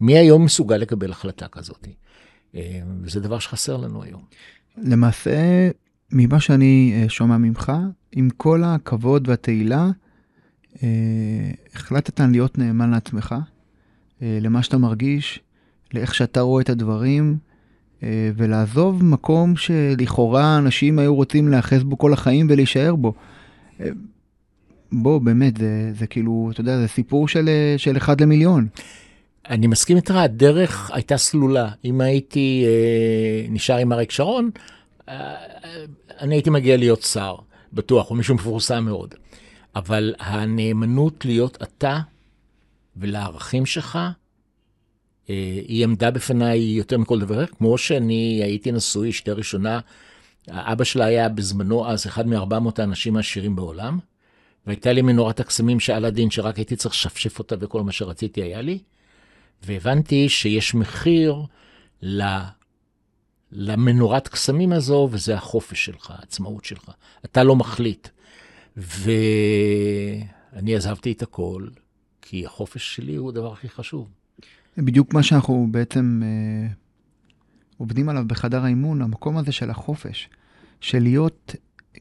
מי 0.02 0.18
היום 0.18 0.46
מסוגל 0.46 0.78
לקבל 0.78 1.12
החלטה 1.12 1.48
כזאת? 1.48 1.88
אה, 2.56 2.82
וזה 3.02 3.20
דבר 3.20 3.40
שחסר 3.40 3.78
לנו 3.78 4.04
היום. 4.04 4.22
למעשה, 4.78 5.70
ממה 6.12 6.40
שאני 6.40 6.94
אה, 6.96 7.10
שומע 7.10 7.38
ממך, 7.38 7.72
עם 8.12 8.30
כל 8.30 8.64
הכבוד 8.64 9.30
והתהילה, 9.30 9.90
החלטת 11.74 12.20
להיות 12.20 12.58
נאמן 12.58 12.92
לעצמך, 12.92 13.36
למה 14.22 14.64
שאתה 14.64 14.78
מרגיש, 14.78 15.40
לאיך 15.94 16.16
שאתה 16.16 16.42
רואה 16.42 16.62
את 16.62 16.70
הדברים, 16.70 17.38
ולעזוב 18.36 19.04
מקום 19.04 19.56
שלכאורה 19.56 20.58
אנשים 20.58 21.00
היו 21.00 21.16
רוצים 21.16 21.48
להיאחז 21.48 21.84
בו 21.84 21.98
כל 21.98 22.14
החיים 22.14 22.48
ולהישאר 22.50 22.96
בו. 22.96 23.14
אה, 23.80 23.90
בוא, 24.92 25.22
באמת, 25.22 25.58
זה, 25.58 25.92
זה 26.00 26.08
כאילו, 26.08 26.50
אתה 26.52 26.62
יודע, 26.62 26.78
זה 26.78 26.88
סיפור 26.88 27.28
של, 27.28 27.50
אה, 27.50 27.76
של 27.78 27.98
אחד 27.98 28.22
למיליון. 28.22 28.68
אני 29.50 29.68
מסכים 29.68 29.98
איתך, 29.98 30.16
הדרך 30.16 30.92
הייתה 30.94 31.18
סלולה. 31.18 31.70
אם 31.86 32.02
הייתי 32.02 32.66
אה, 32.68 33.48
נשאר 33.50 33.78
עם 33.78 33.94
אריק 33.94 34.12
שרון, 34.12 34.50
אה, 35.10 35.36
אני 36.20 36.36
הייתי 36.36 36.50
מגיע 36.50 36.78
להיות 36.78 37.02
שר, 37.02 37.36
בטוח, 37.74 38.10
או 38.10 38.16
מישהו 38.16 38.36
מפורסם 38.36 38.86
מאוד. 38.86 39.16
אבל 39.76 40.14
הנאמנות 40.20 41.26
להיות 41.26 41.58
אתה 41.64 42.00
ולערכים 42.98 43.66
שלך, 43.66 43.96
אה, 43.96 44.10
היא 45.28 45.84
עמדה 45.84 46.12
בפניי 46.12 46.60
יותר 46.60 46.98
מכל 46.98 47.20
דבר. 47.20 47.46
כמו 47.46 47.78
שאני 47.78 48.42
הייתי 48.44 48.72
נשוי, 48.72 49.10
אשתי 49.10 49.32
הראשונה, 49.32 49.80
אבא 50.50 50.84
שלה 50.84 51.06
היה 51.06 51.30
בזמנו 51.30 51.88
אז 51.88 52.08
אחד 52.08 52.28
מ-400 52.28 52.72
האנשים 52.78 53.16
העשירים 53.18 53.56
בעולם, 53.56 54.00
והייתה 54.66 54.94
לי 54.94 55.02
מנורת 55.02 55.40
הקסמים 55.40 55.80
שעל 55.80 56.06
הדין, 56.06 56.32
שרק 56.32 56.56
הייתי 56.56 56.76
צריך 56.76 56.96
לשפשף 56.96 57.40
אותה 57.40 57.56
וכל 57.60 57.82
מה 57.82 57.92
שרציתי 57.92 58.42
היה 58.44 58.62
לי. 58.62 58.80
והבנתי 59.64 60.30
שיש 60.30 60.76
מחיר 60.76 61.36
ל... 62.02 62.24
למנורת 63.52 64.28
קסמים 64.28 64.74
הזו, 64.74 65.10
וזה 65.12 65.36
החופש 65.36 65.86
שלך, 65.86 66.12
העצמאות 66.12 66.66
שלך. 66.66 66.92
אתה 67.26 67.44
לא 67.44 67.56
מחליט. 67.56 68.08
ואני 68.78 70.76
עזבתי 70.76 71.12
את 71.12 71.22
הכל, 71.22 71.68
כי 72.22 72.46
החופש 72.46 72.96
שלי 72.96 73.16
הוא 73.16 73.30
הדבר 73.30 73.54
הכי 73.54 73.70
חשוב. 73.70 74.08
זה 74.76 74.82
בדיוק 74.82 75.14
מה 75.14 75.24
שאנחנו 75.24 75.68
בעצם 75.72 76.22
אה, 76.26 76.68
עובדים 77.78 78.10
עליו 78.10 78.24
בחדר 78.28 78.64
האימון, 78.64 79.02
המקום 79.02 79.38
הזה 79.38 79.52
של 79.52 79.70
החופש, 79.70 80.30
של 80.82 81.04
להיות 81.04 81.56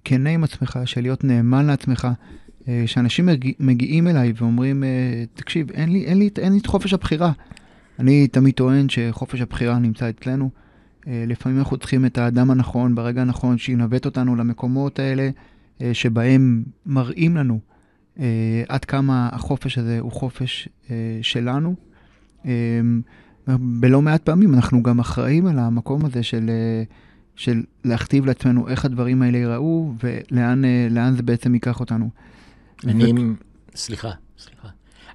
כנה 0.05 0.31
עם 0.31 0.45
עצמך, 0.45 0.79
של 0.85 1.01
להיות 1.01 1.25
נאמן 1.25 1.67
לעצמך, 1.67 2.09
אה, 2.69 2.83
שאנשים 2.87 3.27
מגיע, 3.27 3.53
מגיעים 3.61 4.09
אליי 4.09 4.33
ואומרים, 4.37 4.85
אה, 4.85 5.25
תקשיב, 5.35 5.71
אין 5.71 5.93
לי, 5.93 6.05
אין, 6.05 6.19
לי, 6.19 6.31
אין 6.39 6.53
לי 6.53 6.59
את 6.59 6.67
חופש 6.67 6.93
הבחירה. 6.93 7.33
אני 7.99 8.29
תמיד 8.29 8.55
טוען 8.55 8.89
שחופש 8.89 9.41
הבחירה 9.41 9.79
נמצא 9.79 10.11
אצלנו. 10.11 10.51
אה, 11.07 11.25
לפעמים 11.27 11.59
אנחנו 11.59 11.77
צריכים 11.77 12.07
את 12.07 12.19
האדם 12.19 12.51
הנכון 12.51 12.95
ברגע 12.95 13.23
הנכון, 13.23 13.59
שינווט 13.59 14.07
אותנו 14.07 14.37
למקומות 14.37 14.99
האלה 14.99 15.31
אה, 15.81 15.95
שבהם 15.95 16.65
מראים 16.87 17.37
לנו 17.37 17.61
אה, 18.19 18.63
עד 18.69 18.85
כמה 18.85 19.29
החופש 19.33 19.79
הזה 19.79 19.99
הוא 20.01 20.13
חופש 20.13 20.69
אה, 20.91 21.19
שלנו. 21.23 21.75
אה, 22.47 22.51
בלא 23.59 24.03
מעט 24.03 24.23
פעמים 24.23 24.55
אנחנו 24.55 24.83
גם 24.83 25.01
אחראים 25.01 25.47
על 25.47 25.59
המקום 25.59 26.05
הזה 26.05 26.23
של, 26.23 26.51
אה, 26.51 26.83
של 27.37 27.63
להכתיב 27.85 28.27
לעצמנו 28.27 28.69
איך 28.69 28.85
הדברים 28.85 29.23
האלה 29.23 29.39
ייראו 29.39 29.93
ולאן 30.03 30.65
אה, 30.65 31.13
זה 31.17 31.23
בעצם 31.23 31.55
ייקח 31.55 31.81
אותנו. 31.81 32.11
אני, 32.87 33.13
סליחה, 33.75 34.11
סליחה. 34.39 34.69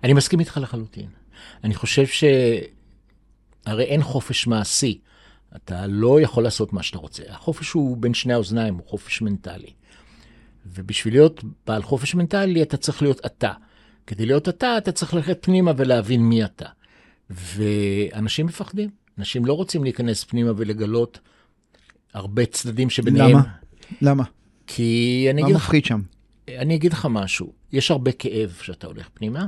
אני 0.03 0.13
מסכים 0.13 0.39
איתך 0.39 0.59
לחלוטין. 0.61 1.07
אני 1.63 1.75
חושב 1.75 2.05
שהרי 2.05 3.83
אין 3.83 4.03
חופש 4.03 4.47
מעשי. 4.47 4.99
אתה 5.55 5.87
לא 5.87 6.21
יכול 6.21 6.43
לעשות 6.43 6.73
מה 6.73 6.83
שאתה 6.83 6.97
רוצה. 6.97 7.23
החופש 7.29 7.71
הוא 7.71 7.97
בין 7.97 8.13
שני 8.13 8.33
האוזניים, 8.33 8.73
הוא 8.73 8.83
חופש 8.87 9.21
מנטלי. 9.21 9.73
ובשביל 10.65 11.13
להיות 11.13 11.43
בעל 11.67 11.83
חופש 11.83 12.15
מנטלי, 12.15 12.61
אתה 12.61 12.77
צריך 12.77 13.01
להיות 13.01 13.25
אתה. 13.25 13.51
כדי 14.07 14.25
להיות 14.25 14.49
אתה, 14.49 14.77
אתה 14.77 14.91
צריך 14.91 15.13
ללכת 15.13 15.37
פנימה 15.41 15.71
ולהבין 15.77 16.21
מי 16.21 16.45
אתה. 16.45 16.65
ואנשים 17.29 18.45
מפחדים. 18.45 18.89
אנשים 19.17 19.45
לא 19.45 19.53
רוצים 19.53 19.83
להיכנס 19.83 20.23
פנימה 20.23 20.51
ולגלות 20.57 21.19
הרבה 22.13 22.45
צדדים 22.45 22.89
שביניהם. 22.89 23.29
למה? 23.31 23.41
למה? 24.01 24.23
כי 24.67 25.27
אני 25.29 25.41
מה 25.41 25.47
אגיד 25.47 25.55
לך, 25.55 25.63
מפחיד 25.63 25.85
שם? 25.85 26.01
אני 26.49 26.75
אגיד 26.75 26.93
לך 26.93 27.07
משהו. 27.09 27.53
יש 27.71 27.91
הרבה 27.91 28.11
כאב 28.11 28.55
כשאתה 28.59 28.87
הולך 28.87 29.09
פנימה. 29.13 29.47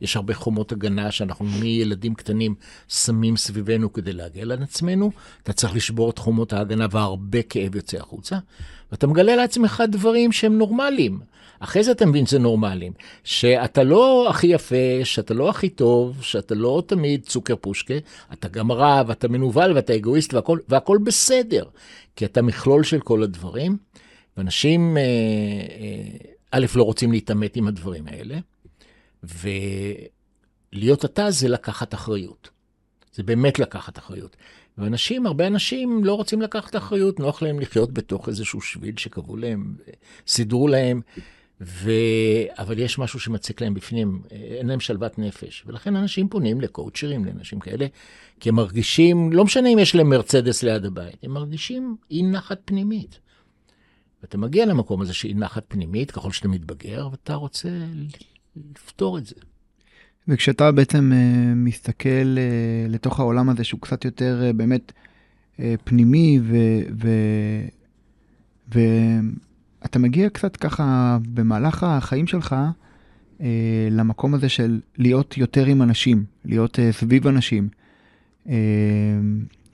יש 0.00 0.16
הרבה 0.16 0.34
חומות 0.34 0.72
הגנה 0.72 1.10
שאנחנו 1.10 1.44
מילדים 1.44 2.14
קטנים 2.14 2.54
שמים 2.88 3.36
סביבנו 3.36 3.92
כדי 3.92 4.12
להגן 4.12 4.50
על 4.50 4.62
עצמנו. 4.62 5.12
אתה 5.42 5.52
צריך 5.52 5.76
לשבור 5.76 6.10
את 6.10 6.18
חומות 6.18 6.52
ההגנה 6.52 6.86
והרבה 6.90 7.42
כאב 7.42 7.76
יוצא 7.76 7.96
החוצה. 7.96 8.38
ואתה 8.92 9.06
מגלה 9.06 9.36
לעצמך 9.36 9.82
דברים 9.88 10.32
שהם 10.32 10.58
נורמליים. 10.58 11.20
אחרי 11.60 11.84
זה 11.84 11.92
אתה 11.92 12.06
מבין 12.06 12.26
שזה 12.26 12.38
נורמליים. 12.38 12.92
שאתה 13.24 13.82
לא 13.82 14.30
הכי 14.30 14.46
יפה, 14.46 15.04
שאתה 15.04 15.34
לא 15.34 15.50
הכי 15.50 15.68
טוב, 15.68 16.22
שאתה 16.22 16.54
לא 16.54 16.82
תמיד 16.86 17.22
צוקר 17.26 17.56
פושקה, 17.56 17.94
אתה 18.32 18.48
גם 18.48 18.72
רע 18.72 19.02
ואתה 19.06 19.28
מנוול 19.28 19.72
ואתה 19.72 19.94
אגואיסט 19.94 20.34
והכל, 20.34 20.58
והכל 20.68 20.98
בסדר. 21.04 21.64
כי 22.16 22.24
אתה 22.24 22.42
מכלול 22.42 22.84
של 22.84 23.00
כל 23.00 23.22
הדברים, 23.22 23.76
ואנשים, 24.36 24.96
אה, 24.96 25.02
אה, 25.02 26.30
א', 26.50 26.66
לא 26.76 26.82
רוצים 26.82 27.12
להתעמת 27.12 27.56
עם 27.56 27.66
הדברים 27.66 28.04
האלה. 28.08 28.38
ולהיות 30.72 31.04
אתה 31.04 31.30
זה 31.30 31.48
לקחת 31.48 31.94
אחריות. 31.94 32.50
זה 33.14 33.22
באמת 33.22 33.58
לקחת 33.58 33.98
אחריות. 33.98 34.36
ואנשים, 34.78 35.26
הרבה 35.26 35.46
אנשים 35.46 36.04
לא 36.04 36.14
רוצים 36.14 36.42
לקחת 36.42 36.76
אחריות, 36.76 37.20
נוח 37.20 37.42
להם 37.42 37.60
לחיות 37.60 37.92
בתוך 37.92 38.28
איזשהו 38.28 38.60
שביל 38.60 38.96
שקבעו 38.96 39.36
להם, 39.36 39.74
סידרו 40.26 40.68
להם, 40.68 41.00
ו... 41.60 41.90
אבל 42.58 42.78
יש 42.78 42.98
משהו 42.98 43.20
שמציק 43.20 43.60
להם 43.60 43.74
בפנים, 43.74 44.22
אין 44.30 44.66
להם 44.66 44.80
שלוות 44.80 45.18
נפש. 45.18 45.64
ולכן 45.66 45.96
אנשים 45.96 46.28
פונים 46.28 46.60
לקואוצ'רים, 46.60 47.24
לאנשים 47.24 47.60
כאלה, 47.60 47.86
כי 48.40 48.48
הם 48.48 48.54
מרגישים, 48.54 49.32
לא 49.32 49.44
משנה 49.44 49.68
אם 49.68 49.78
יש 49.78 49.94
להם 49.94 50.08
מרצדס 50.08 50.62
ליד 50.62 50.84
הבית, 50.84 51.16
הם 51.22 51.30
מרגישים 51.30 51.96
אי 52.10 52.22
נחת 52.22 52.60
פנימית. 52.64 53.18
ואתה 54.22 54.38
מגיע 54.38 54.66
למקום 54.66 55.00
הזה 55.00 55.12
אי 55.24 55.34
נחת 55.34 55.64
פנימית, 55.68 56.10
ככל 56.10 56.32
שאתה 56.32 56.48
מתבגר, 56.48 57.08
ואתה 57.10 57.34
רוצה 57.34 57.68
לפתור 58.56 59.18
את 59.18 59.26
זה. 59.26 59.34
וכשאתה 60.28 60.72
בעצם 60.72 61.12
uh, 61.12 61.16
מסתכל 61.56 62.36
uh, 62.36 62.92
לתוך 62.92 63.20
העולם 63.20 63.48
הזה 63.48 63.64
שהוא 63.64 63.80
קצת 63.80 64.04
יותר 64.04 64.52
באמת 64.56 64.92
פנימי 65.84 66.40
ואתה 69.86 69.98
מגיע 69.98 70.30
קצת 70.30 70.56
ככה 70.56 71.18
במהלך 71.34 71.84
החיים 71.84 72.26
שלך 72.26 72.56
uh, 73.38 73.42
למקום 73.90 74.34
הזה 74.34 74.48
של 74.48 74.80
להיות 74.98 75.38
יותר 75.38 75.66
עם 75.66 75.82
אנשים, 75.82 76.24
להיות 76.44 76.78
uh, 76.78 76.92
סביב 76.92 77.26
אנשים. 77.26 77.68
Uh, 78.46 78.50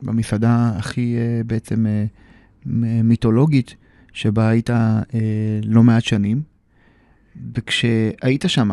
במסעדה 0.02 0.72
הכי 0.76 1.16
uh, 1.16 1.46
בעצם 1.46 1.86
uh, 1.86 2.68
מיתולוגית 3.04 3.74
שבה 4.12 4.48
היית 4.48 4.70
uh, 4.70 4.72
לא 5.64 5.82
מעט 5.82 6.02
שנים. 6.02 6.42
וכשהיית 7.54 8.44
שם, 8.46 8.70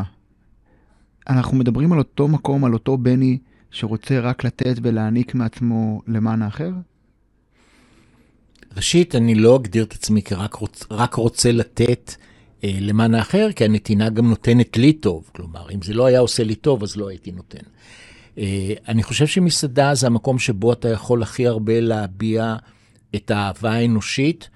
אנחנו 1.29 1.58
מדברים 1.58 1.93
על 1.93 2.00
אותו 2.00 2.27
מקום, 2.27 2.65
על 2.65 2.74
אותו 2.74 2.98
בני 2.98 3.38
שרוצה 3.72 4.19
רק 4.19 4.43
לתת 4.43 4.75
ולהעניק 4.81 5.36
מעצמו 5.36 6.01
למען 6.08 6.41
האחר? 6.41 6.72
ראשית, 8.79 9.15
אני 9.15 9.36
לא 9.36 9.55
אגדיר 9.55 9.83
את 9.83 9.93
עצמי 9.93 10.21
כרק 10.21 10.53
רוצ, 10.53 10.83
רק 10.91 11.13
רוצה 11.13 11.51
לתת 11.51 12.15
אה, 12.63 12.77
למען 12.81 13.15
האחר, 13.15 13.51
כי 13.55 13.65
הנתינה 13.65 14.09
גם 14.09 14.29
נותנת 14.29 14.77
לי 14.77 14.93
טוב. 14.93 15.29
כלומר, 15.36 15.71
אם 15.71 15.81
זה 15.81 15.93
לא 15.93 16.05
היה 16.05 16.19
עושה 16.19 16.43
לי 16.43 16.55
טוב, 16.55 16.83
אז 16.83 16.98
לא 16.98 17.09
הייתי 17.09 17.31
נותן. 17.31 17.63
אה, 18.38 18.74
אני 18.88 19.03
חושב 19.03 19.27
שמסעדה 19.27 19.95
זה 19.95 20.07
המקום 20.07 20.39
שבו 20.39 20.74
אתה 20.74 20.89
יכול 20.89 21.24
הכי 21.24 21.48
הרבה 21.48 21.79
להביע 21.79 22.55
את 23.15 23.31
האהבה 23.31 23.71
האנושית, 23.71 24.50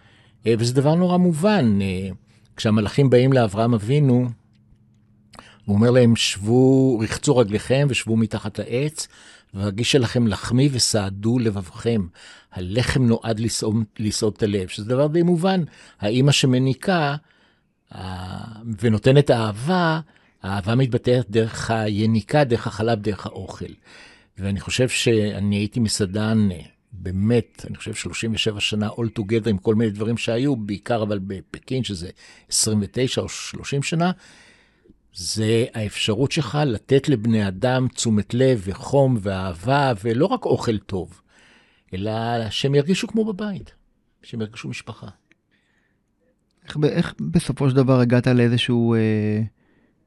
אה, 0.48 0.54
וזה 0.60 0.74
דבר 0.74 0.96
נורא 0.96 1.18
מובן. 1.18 1.80
אה, 1.82 2.10
כשהמלאכים 2.56 3.10
באים 3.10 3.34
לאברהם 3.34 3.74
אבינו, 3.74 4.30
הוא 5.66 5.76
אומר 5.76 5.92
להם, 5.92 6.16
שבו, 6.16 7.00
רחצו 7.00 7.38
רגליכם 7.38 7.88
ושבו 7.90 8.18
מתחת 8.18 8.60
לעץ, 8.60 9.08
ואגיש 9.54 9.96
לכם 9.96 10.28
לחמי 10.28 10.70
וסעדו 10.72 11.40
לבבכם. 11.40 12.08
הלחם 12.52 13.06
נועד 13.06 13.40
לסעוד, 14.00 14.34
את 14.38 14.44
הלב, 14.44 14.68
שזה 14.68 14.86
דבר 14.86 15.08
די 15.08 15.22
מובן. 15.22 15.64
האימא 16.00 16.32
שמניקה 16.32 17.16
ונותנת 18.80 19.32
אהבה, 19.32 20.00
האהבה 20.44 20.76
מתבטאת 20.76 21.30
דרך 21.30 21.72
היניקה, 21.72 22.44
דרך 22.44 22.68
החלב, 22.68 23.02
דרך 23.02 23.26
האוכל. 23.26 23.74
ואני 24.38 24.60
חושב 24.60 24.90
שאני 24.90 25.56
הייתי 25.56 25.80
מסעדן 25.80 26.50
באמת, 26.92 27.66
אני 27.68 27.78
חושב 27.78 27.94
37 27.94 28.60
שנה 28.60 28.90
all 28.90 29.20
together 29.20 29.50
עם 29.50 29.58
כל 29.58 29.76
מיני 29.76 29.92
דברים 29.92 30.18
שהיו, 30.18 30.56
בעיקר 30.56 31.04
אבל 31.04 31.20
בפקין, 31.20 31.84
שזה 31.84 32.10
29 32.50 33.22
או 33.22 33.30
30 33.30 33.84
שנה, 33.84 34.12
זה 35.14 35.66
האפשרות 35.74 36.32
שלך 36.32 36.58
לתת 36.66 37.10
לבני 37.10 37.48
אדם 37.48 37.88
תשומת 37.88 38.34
לב 38.34 38.62
וחום 38.66 39.18
ואהבה, 39.22 39.94
ולא 40.04 40.26
רק 40.26 40.46
אוכל 40.46 40.78
טוב, 40.78 41.22
אלא 41.94 42.12
שהם 42.50 42.76
ירגישו 42.76 43.08
כמו 43.08 43.26
בבית, 43.26 43.74
שהם 44.24 44.42
ירגישו 44.42 44.70
משפחה. 44.70 45.08
איך, 46.66 46.78
איך 46.84 47.14
בסופו 47.20 47.70
של 47.70 47.76
דבר 47.76 48.00
הגעת 48.00 48.28
לאיזשהו 48.28 48.94
אה, 48.94 49.42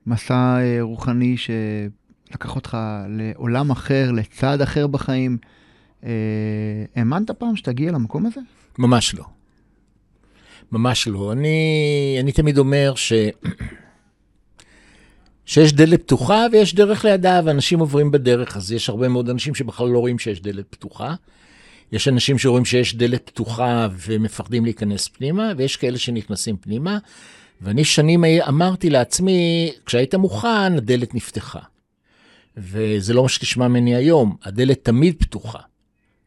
מסע 0.06 0.58
אה, 0.60 0.78
רוחני 0.80 1.36
שלקח 1.36 2.56
אותך 2.56 2.78
לעולם 3.08 3.70
אחר, 3.70 4.12
לצד 4.12 4.60
אחר 4.60 4.86
בחיים? 4.86 5.38
אה, 6.04 6.10
האמנת 6.96 7.30
פעם 7.30 7.56
שתגיע 7.56 7.92
למקום 7.92 8.26
הזה? 8.26 8.40
ממש 8.78 9.14
לא. 9.14 9.24
ממש 10.72 11.08
לא. 11.08 11.32
אני, 11.32 12.16
אני 12.20 12.32
תמיד 12.32 12.58
אומר 12.58 12.92
ש... 12.94 13.12
שיש 15.46 15.72
דלת 15.72 16.02
פתוחה 16.02 16.46
ויש 16.52 16.74
דרך 16.74 17.04
לידה, 17.04 17.40
ואנשים 17.44 17.78
עוברים 17.78 18.10
בדרך, 18.10 18.56
אז 18.56 18.72
יש 18.72 18.88
הרבה 18.88 19.08
מאוד 19.08 19.30
אנשים 19.30 19.54
שבכלל 19.54 19.88
לא 19.88 19.98
רואים 19.98 20.18
שיש 20.18 20.40
דלת 20.40 20.64
פתוחה. 20.70 21.14
יש 21.92 22.08
אנשים 22.08 22.38
שרואים 22.38 22.64
שיש 22.64 22.94
דלת 22.94 23.30
פתוחה 23.30 23.88
ומפחדים 24.06 24.64
להיכנס 24.64 25.08
פנימה, 25.08 25.52
ויש 25.56 25.76
כאלה 25.76 25.98
שנכנסים 25.98 26.56
פנימה. 26.56 26.98
ואני 27.60 27.84
שנים 27.84 28.24
אמרתי 28.24 28.90
לעצמי, 28.90 29.72
כשהיית 29.86 30.14
מוכן, 30.14 30.76
הדלת 30.76 31.14
נפתחה. 31.14 31.60
וזה 32.56 33.14
לא 33.14 33.22
מה 33.22 33.28
שתשמע 33.28 33.68
ממני 33.68 33.94
היום, 33.94 34.36
הדלת 34.44 34.84
תמיד 34.84 35.14
פתוחה. 35.18 35.58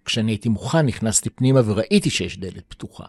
כשאני 0.05 0.31
הייתי 0.31 0.49
מוכן, 0.49 0.85
נכנסתי 0.85 1.29
פנימה 1.29 1.61
וראיתי 1.65 2.09
שיש 2.09 2.37
דלת 2.37 2.63
פתוחה. 2.67 3.05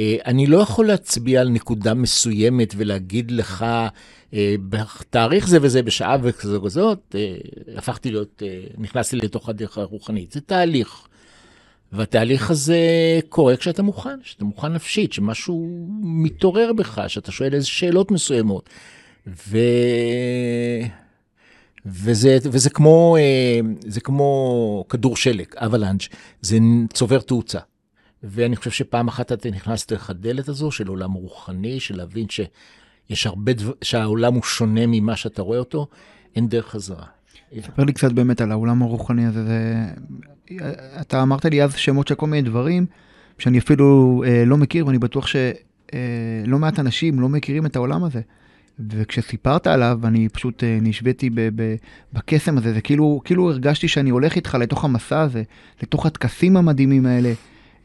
אה, 0.00 0.16
אני 0.26 0.46
לא 0.46 0.58
יכול 0.58 0.86
להצביע 0.86 1.40
על 1.40 1.48
נקודה 1.48 1.94
מסוימת 1.94 2.74
ולהגיד 2.76 3.30
לך, 3.30 3.66
אה, 4.34 4.54
בתאריך 4.68 5.48
זה 5.48 5.58
וזה, 5.62 5.82
בשעה 5.82 6.16
וכזו 6.22 6.62
וזאת, 6.62 7.14
אה, 7.14 7.36
הפכתי 7.76 8.10
להיות, 8.10 8.42
נכנסתי 8.78 9.16
לתוך 9.16 9.48
הדרך 9.48 9.78
הרוחנית. 9.78 10.32
זה 10.32 10.40
תהליך. 10.40 11.08
והתהליך 11.92 12.50
הזה 12.50 12.78
קורה 13.28 13.56
כשאתה 13.56 13.82
מוכן, 13.82 14.20
כשאתה 14.22 14.44
מוכן 14.44 14.72
נפשית, 14.72 15.12
שמשהו 15.12 15.86
מתעורר 16.02 16.72
בך, 16.72 17.04
שאתה 17.08 17.32
שואל 17.32 17.54
איזה 17.54 17.66
שאלות 17.66 18.10
מסוימות. 18.10 18.68
ו... 19.26 19.58
וזה, 21.86 22.38
וזה 22.42 22.70
כמו, 22.70 23.16
זה 23.86 24.00
כמו 24.00 24.84
כדור 24.88 25.16
שלג, 25.16 25.46
אבלנץ', 25.56 26.08
זה 26.40 26.58
צובר 26.92 27.20
תאוצה. 27.20 27.58
ואני 28.22 28.56
חושב 28.56 28.70
שפעם 28.70 29.08
אחת 29.08 29.32
אתה 29.32 29.50
נכנס 29.50 29.86
דרך 29.86 30.10
הדלת 30.10 30.48
הזו 30.48 30.70
של 30.70 30.88
עולם 30.88 31.12
רוחני, 31.12 31.80
של 31.80 31.96
להבין 31.96 32.26
שיש 32.28 33.26
הרבה 33.26 33.52
דבר, 33.52 33.72
שהעולם 33.82 34.34
הוא 34.34 34.42
שונה 34.42 34.86
ממה 34.86 35.16
שאתה 35.16 35.42
רואה 35.42 35.58
אותו, 35.58 35.86
אין 36.36 36.48
דרך 36.48 36.68
חזרה. 36.68 37.04
ספר 37.60 37.84
לי 37.84 37.92
קצת 37.92 38.12
באמת 38.12 38.40
על 38.40 38.52
העולם 38.52 38.82
הרוחני 38.82 39.26
הזה. 39.26 39.44
זה... 39.44 39.84
אתה 41.00 41.22
אמרת 41.22 41.44
לי 41.44 41.62
אז 41.62 41.74
שמות 41.74 42.08
של 42.08 42.14
כל 42.14 42.26
מיני 42.26 42.42
דברים 42.42 42.86
שאני 43.38 43.58
אפילו 43.58 44.22
אה, 44.26 44.44
לא 44.46 44.56
מכיר, 44.56 44.86
ואני 44.86 44.98
בטוח 44.98 45.26
שלא 45.26 45.50
אה, 46.52 46.58
מעט 46.58 46.78
אנשים 46.78 47.20
לא 47.20 47.28
מכירים 47.28 47.66
את 47.66 47.76
העולם 47.76 48.04
הזה. 48.04 48.20
וכשסיפרת 48.90 49.66
עליו, 49.66 50.00
אני 50.04 50.28
פשוט 50.28 50.64
אה, 50.64 50.78
נשוויתי 50.82 51.30
בקסם 52.12 52.58
הזה, 52.58 52.72
זה 52.72 52.80
כאילו, 52.80 53.20
כאילו 53.24 53.50
הרגשתי 53.50 53.88
שאני 53.88 54.10
הולך 54.10 54.36
איתך 54.36 54.54
לתוך 54.60 54.84
המסע 54.84 55.20
הזה, 55.20 55.42
לתוך 55.82 56.06
הטקסים 56.06 56.56
המדהימים 56.56 57.06
האלה. 57.06 57.32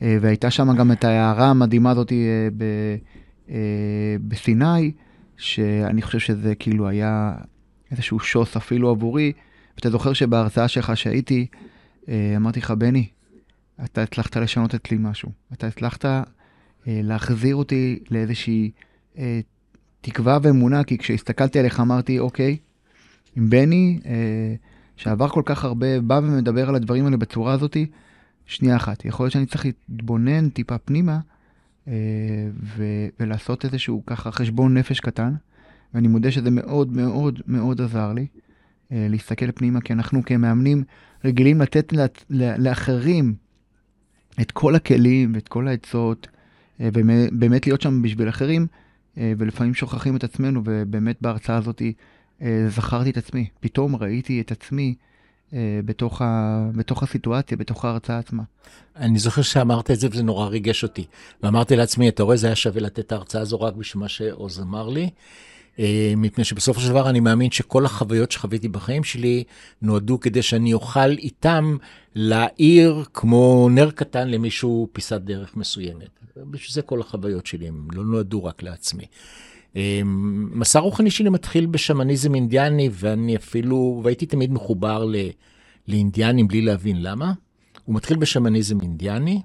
אה, 0.03 0.17
והייתה 0.21 0.51
שם 0.51 0.75
גם 0.75 0.91
את 0.91 1.03
ההערה 1.03 1.49
המדהימה 1.49 1.91
הזאת 1.91 2.11
אה, 2.11 2.17
אה, 3.49 4.15
בסיני, 4.27 4.91
שאני 5.37 6.01
חושב 6.01 6.19
שזה 6.19 6.55
כאילו 6.55 6.87
היה 6.87 7.35
איזשהו 7.91 8.19
שוס 8.19 8.57
אפילו 8.57 8.89
עבורי. 8.89 9.31
ואתה 9.75 9.89
זוכר 9.89 10.13
שבהרצאה 10.13 10.67
שלך 10.67 10.97
שהייתי, 10.97 11.47
אמרתי 12.09 12.59
לך, 12.59 12.71
בני, 12.71 13.07
אתה 13.83 14.03
הצלחת 14.03 14.37
לשנות 14.37 14.75
אצלי 14.75 14.97
משהו. 14.99 15.29
אתה 15.53 15.67
הצלחת 15.67 16.05
להחזיר 16.87 17.55
אותי 17.55 17.99
לאיזושהי 18.11 18.71
תקווה 20.01 20.37
ואמונה, 20.41 20.83
כי 20.83 20.97
כשהסתכלתי 20.97 21.59
עליך 21.59 21.79
אמרתי, 21.79 22.19
אוקיי, 22.19 22.57
עם 23.35 23.49
בני, 23.49 23.99
שעבר 24.95 25.29
כל 25.29 25.41
כך 25.45 25.63
הרבה, 25.63 26.01
בא 26.01 26.19
ומדבר 26.23 26.69
על 26.69 26.75
הדברים 26.75 27.05
האלה 27.05 27.17
בצורה 27.17 27.53
הזאתי, 27.53 27.85
שנייה 28.45 28.75
אחת, 28.75 29.05
יכול 29.05 29.23
להיות 29.23 29.33
שאני 29.33 29.45
צריך 29.45 29.65
להתבונן 29.65 30.49
טיפה 30.49 30.77
פנימה 30.77 31.19
אה, 31.87 31.93
ו- 32.63 33.07
ולעשות 33.19 33.65
איזשהו 33.65 34.03
ככה 34.05 34.31
חשבון 34.31 34.77
נפש 34.77 34.99
קטן, 34.99 35.33
ואני 35.93 36.07
מודה 36.07 36.31
שזה 36.31 36.51
מאוד 36.51 36.91
מאוד 36.91 37.39
מאוד 37.47 37.81
עזר 37.81 38.13
לי 38.13 38.27
אה, 38.91 39.07
להסתכל 39.09 39.51
פנימה, 39.51 39.81
כי 39.81 39.93
אנחנו 39.93 40.25
כמאמנים 40.25 40.83
רגילים 41.25 41.61
לתת 41.61 41.93
לה- 42.29 42.57
לאחרים 42.57 43.35
את 44.41 44.51
כל 44.51 44.75
הכלים 44.75 45.31
ואת 45.35 45.47
כל 45.47 45.67
העצות, 45.67 46.27
אה, 46.81 46.89
ובאמת 46.93 47.67
להיות 47.67 47.81
שם 47.81 48.01
בשביל 48.01 48.29
אחרים, 48.29 48.67
ולפעמים 49.17 49.73
שוכחים 49.73 50.15
את 50.15 50.23
עצמנו, 50.23 50.61
ובאמת 50.65 51.17
בהרצאה 51.21 51.57
הזאת 51.57 51.81
זכרתי 52.67 53.09
את 53.09 53.17
עצמי. 53.17 53.47
פתאום 53.59 53.95
ראיתי 53.95 54.41
את 54.41 54.51
עצמי 54.51 54.95
אה, 54.97 55.12
בתוך, 55.85 56.21
ה, 56.21 56.59
בתוך 56.75 57.03
הסיטואציה, 57.03 57.57
בתוך 57.57 57.85
ההרצאה 57.85 58.17
עצמה. 58.17 58.43
אני 58.95 59.19
זוכר 59.19 59.41
שאמרת 59.41 59.91
את 59.91 59.99
זה 59.99 60.07
וזה 60.11 60.23
נורא 60.23 60.47
ריגש 60.47 60.83
אותי. 60.83 61.05
ואמרתי 61.43 61.75
לעצמי, 61.75 62.09
אתה 62.09 62.23
רואה, 62.23 62.37
זה 62.37 62.47
היה 62.47 62.55
שווה 62.55 62.81
לתת 62.81 62.99
את 62.99 63.11
ההרצאה 63.11 63.41
הזו 63.41 63.61
רק 63.61 63.73
בשביל 63.73 64.01
מה 64.01 64.09
שעוז 64.09 64.59
אמר 64.59 64.89
לי. 64.89 65.09
אה, 65.79 66.13
מפני 66.17 66.43
שבסופו 66.43 66.79
של 66.81 66.89
דבר 66.89 67.09
אני 67.09 67.19
מאמין 67.19 67.51
שכל 67.51 67.85
החוויות 67.85 68.31
שחוויתי 68.31 68.67
בחיים 68.67 69.03
שלי 69.03 69.43
נועדו 69.81 70.19
כדי 70.19 70.41
שאני 70.41 70.73
אוכל 70.73 71.11
איתם 71.11 71.77
להאיר 72.15 73.03
כמו 73.13 73.69
נר 73.71 73.91
קטן 73.91 74.27
למישהו 74.27 74.87
פיסת 74.91 75.21
דרך 75.21 75.57
מסוימת. 75.57 76.09
בשביל 76.37 76.73
זה 76.73 76.81
כל 76.81 77.01
החוויות 77.01 77.45
שלי, 77.45 77.67
הם 77.67 77.87
לא 77.91 78.03
נועדו 78.03 78.43
רק 78.43 78.63
לעצמי. 78.63 79.05
אה, 79.75 80.01
מסע 80.53 80.79
רוחני 80.79 81.11
שלי 81.11 81.29
מתחיל 81.29 81.65
בשמניזם 81.65 82.35
אינדיאני, 82.35 82.89
ואני 82.91 83.35
אפילו, 83.35 84.01
והייתי 84.03 84.25
תמיד 84.25 84.53
מחובר 84.53 85.05
ל, 85.05 85.15
לאינדיאנים 85.87 86.47
בלי 86.47 86.61
להבין 86.61 87.01
למה. 87.01 87.33
הוא 87.85 87.95
מתחיל 87.95 88.17
בשמניזם 88.17 88.81
אינדיאני, 88.81 89.41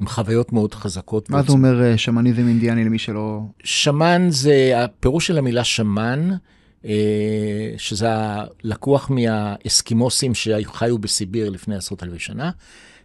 עם 0.00 0.06
חוויות 0.06 0.52
מאוד 0.52 0.74
חזקות. 0.74 1.30
מה 1.30 1.42
זה 1.42 1.52
אומר 1.52 1.82
אה, 1.82 1.98
שמניזם 1.98 2.48
אינדיאני 2.48 2.84
למי 2.84 2.98
שלא... 2.98 3.40
שמן 3.64 4.26
זה, 4.30 4.72
הפירוש 4.76 5.26
של 5.26 5.38
המילה 5.38 5.64
שמן, 5.64 6.30
אה, 6.84 7.74
שזה 7.76 8.08
לקוח 8.62 9.10
מהאסקימוסים 9.10 10.34
שחיו 10.34 10.98
בסיביר 10.98 11.50
לפני 11.50 11.76
עשרות 11.76 12.02
אלפי 12.02 12.18
שנה. 12.18 12.50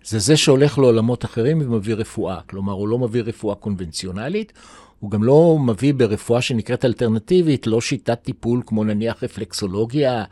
זה 0.04 0.20
זה 0.20 0.38
שהולך 0.38 0.78
לעולמות 0.78 1.26
אחרים 1.26 1.62
ומביא 1.62 1.96
רפואה. 1.96 2.42
כלומר, 2.42 2.74
הוא 2.74 2.88
לא 2.88 3.00
מביא 3.00 3.22
רפואה 3.22 3.56
קונבנציונלית, 3.56 4.54
הוא 5.00 5.12
גם 5.12 5.24
לא 5.24 5.58
מביא 5.60 5.94
ברפואה 5.94 6.42
שנקראת 6.42 6.86
אלטרנטיבית, 6.86 7.68
לא 7.68 7.82
שיטת 7.82 8.20
טיפול 8.22 8.62
כמו 8.66 8.84
נניח 8.84 9.24
רפלקסולוגיה 9.24 10.24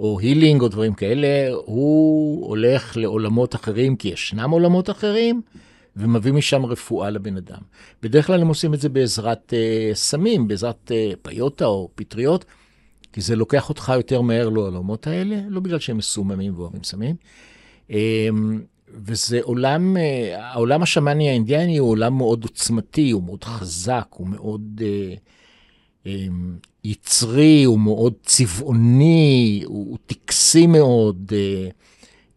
או 0.00 0.18
הילינג 0.20 0.62
או 0.62 0.68
דברים 0.68 0.94
כאלה, 0.94 1.48
הוא 1.64 2.46
הולך 2.48 2.96
לעולמות 2.96 3.54
אחרים, 3.54 3.96
כי 3.96 4.08
ישנם 4.08 4.50
עולמות 4.50 4.90
אחרים, 4.90 5.42
ומביא 5.96 6.32
משם 6.32 6.66
רפואה 6.66 7.10
לבן 7.10 7.36
אדם. 7.36 7.60
בדרך 8.02 8.26
כלל 8.26 8.40
הם 8.40 8.48
עושים 8.48 8.74
את 8.74 8.80
זה 8.80 8.88
בעזרת 8.88 9.52
uh, 9.52 9.94
סמים, 9.94 10.48
בעזרת 10.48 10.90
uh, 10.90 11.16
פיוטה 11.22 11.64
או 11.64 11.88
פטריות, 11.94 12.44
כי 13.12 13.20
זה 13.20 13.36
לוקח 13.36 13.68
אותך 13.68 13.92
יותר 13.96 14.20
מהר 14.20 14.48
לעולמות 14.48 15.06
האלה, 15.06 15.40
לא 15.48 15.60
בגלל 15.60 15.78
שהם 15.78 15.96
מסוממים 15.96 16.58
ואוהבים 16.58 16.82
סמים. 16.84 17.16
וזה 18.94 19.38
עולם, 19.42 19.96
אה, 19.96 20.36
העולם 20.38 20.82
השמאני 20.82 21.28
האינדיאני 21.28 21.78
הוא 21.78 21.90
עולם 21.90 22.16
מאוד 22.16 22.42
עוצמתי, 22.42 23.10
הוא 23.10 23.22
מאוד 23.22 23.44
חזק, 23.44 24.06
הוא 24.10 24.26
מאוד 24.26 24.82
אה, 24.84 25.14
אה, 26.06 26.26
יצרי, 26.84 27.64
הוא 27.64 27.78
מאוד 27.78 28.14
צבעוני, 28.22 29.62
הוא, 29.66 29.86
הוא 29.90 29.98
טקסי 30.06 30.66
מאוד, 30.66 31.32
אה, 31.32 31.68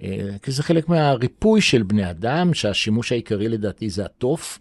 אה, 0.04 0.38
כי 0.41 0.52
זה 0.52 0.63
חלק 0.63 0.89
מהריפוי 0.89 1.62
של 1.62 1.84
בני 1.84 2.10
אדם, 2.10 2.54
שהשימוש 2.54 3.12
העיקרי 3.12 3.50
לדעתי 3.50 3.89
זה 3.89 4.06
התוף. 4.06 4.60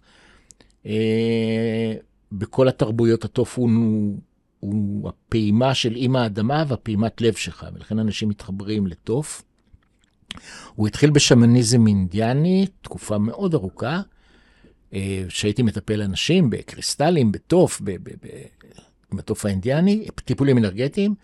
אה, 0.85 1.93
בכל 2.31 2.67
התרבויות 2.67 3.25
התוף 3.25 3.57
הוא, 3.57 3.69
הוא 4.59 5.09
הפעימה 5.09 5.73
של 5.73 5.95
אימא 5.95 6.17
האדמה 6.17 6.63
והפעימת 6.67 7.21
לב 7.21 7.33
שלך, 7.33 7.65
ולכן 7.73 7.99
אנשים 7.99 8.29
מתחברים 8.29 8.87
לתוף. 8.87 9.43
הוא 10.75 10.87
התחיל 10.87 11.09
בשמניזם 11.09 11.87
אינדיאני, 11.87 12.67
תקופה 12.81 13.17
מאוד 13.17 13.53
ארוכה, 13.53 14.01
אה, 14.93 15.23
שהייתי 15.29 15.63
מטפל 15.63 16.01
אנשים 16.01 16.49
בקריסטלים, 16.49 17.31
בתוף, 17.31 17.81
התוף 19.19 19.45
האינדיאני, 19.45 20.07
טיפולים 20.25 20.57
אנרגטיים, 20.57 21.15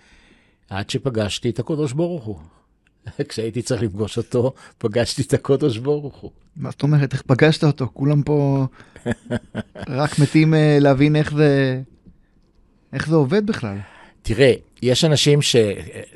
עד 0.69 0.89
שפגשתי 0.89 1.49
את 1.49 1.59
הקדוש 1.59 1.93
ברוך 1.93 2.23
הוא. 2.23 2.39
כשהייתי 3.29 3.61
צריך 3.61 3.81
לפגוש 3.81 4.17
אותו, 4.17 4.53
פגשתי 4.77 5.21
את 5.21 5.33
הקודש 5.33 5.77
ברוך 5.77 6.15
הוא. 6.15 6.31
מה 6.55 6.71
זאת 6.71 6.83
אומרת, 6.83 7.13
איך 7.13 7.21
פגשת 7.21 7.63
אותו? 7.63 7.89
כולם 7.93 8.23
פה 8.23 8.67
רק 9.99 10.19
מתים 10.19 10.53
אה, 10.53 10.77
להבין 10.81 11.15
איך 11.15 11.33
זה, 11.33 11.81
איך 12.93 13.09
זה 13.09 13.15
עובד 13.15 13.45
בכלל. 13.45 13.77
תראה, 14.21 14.53
יש 14.81 15.05
אנשים 15.05 15.41
ש... 15.41 15.55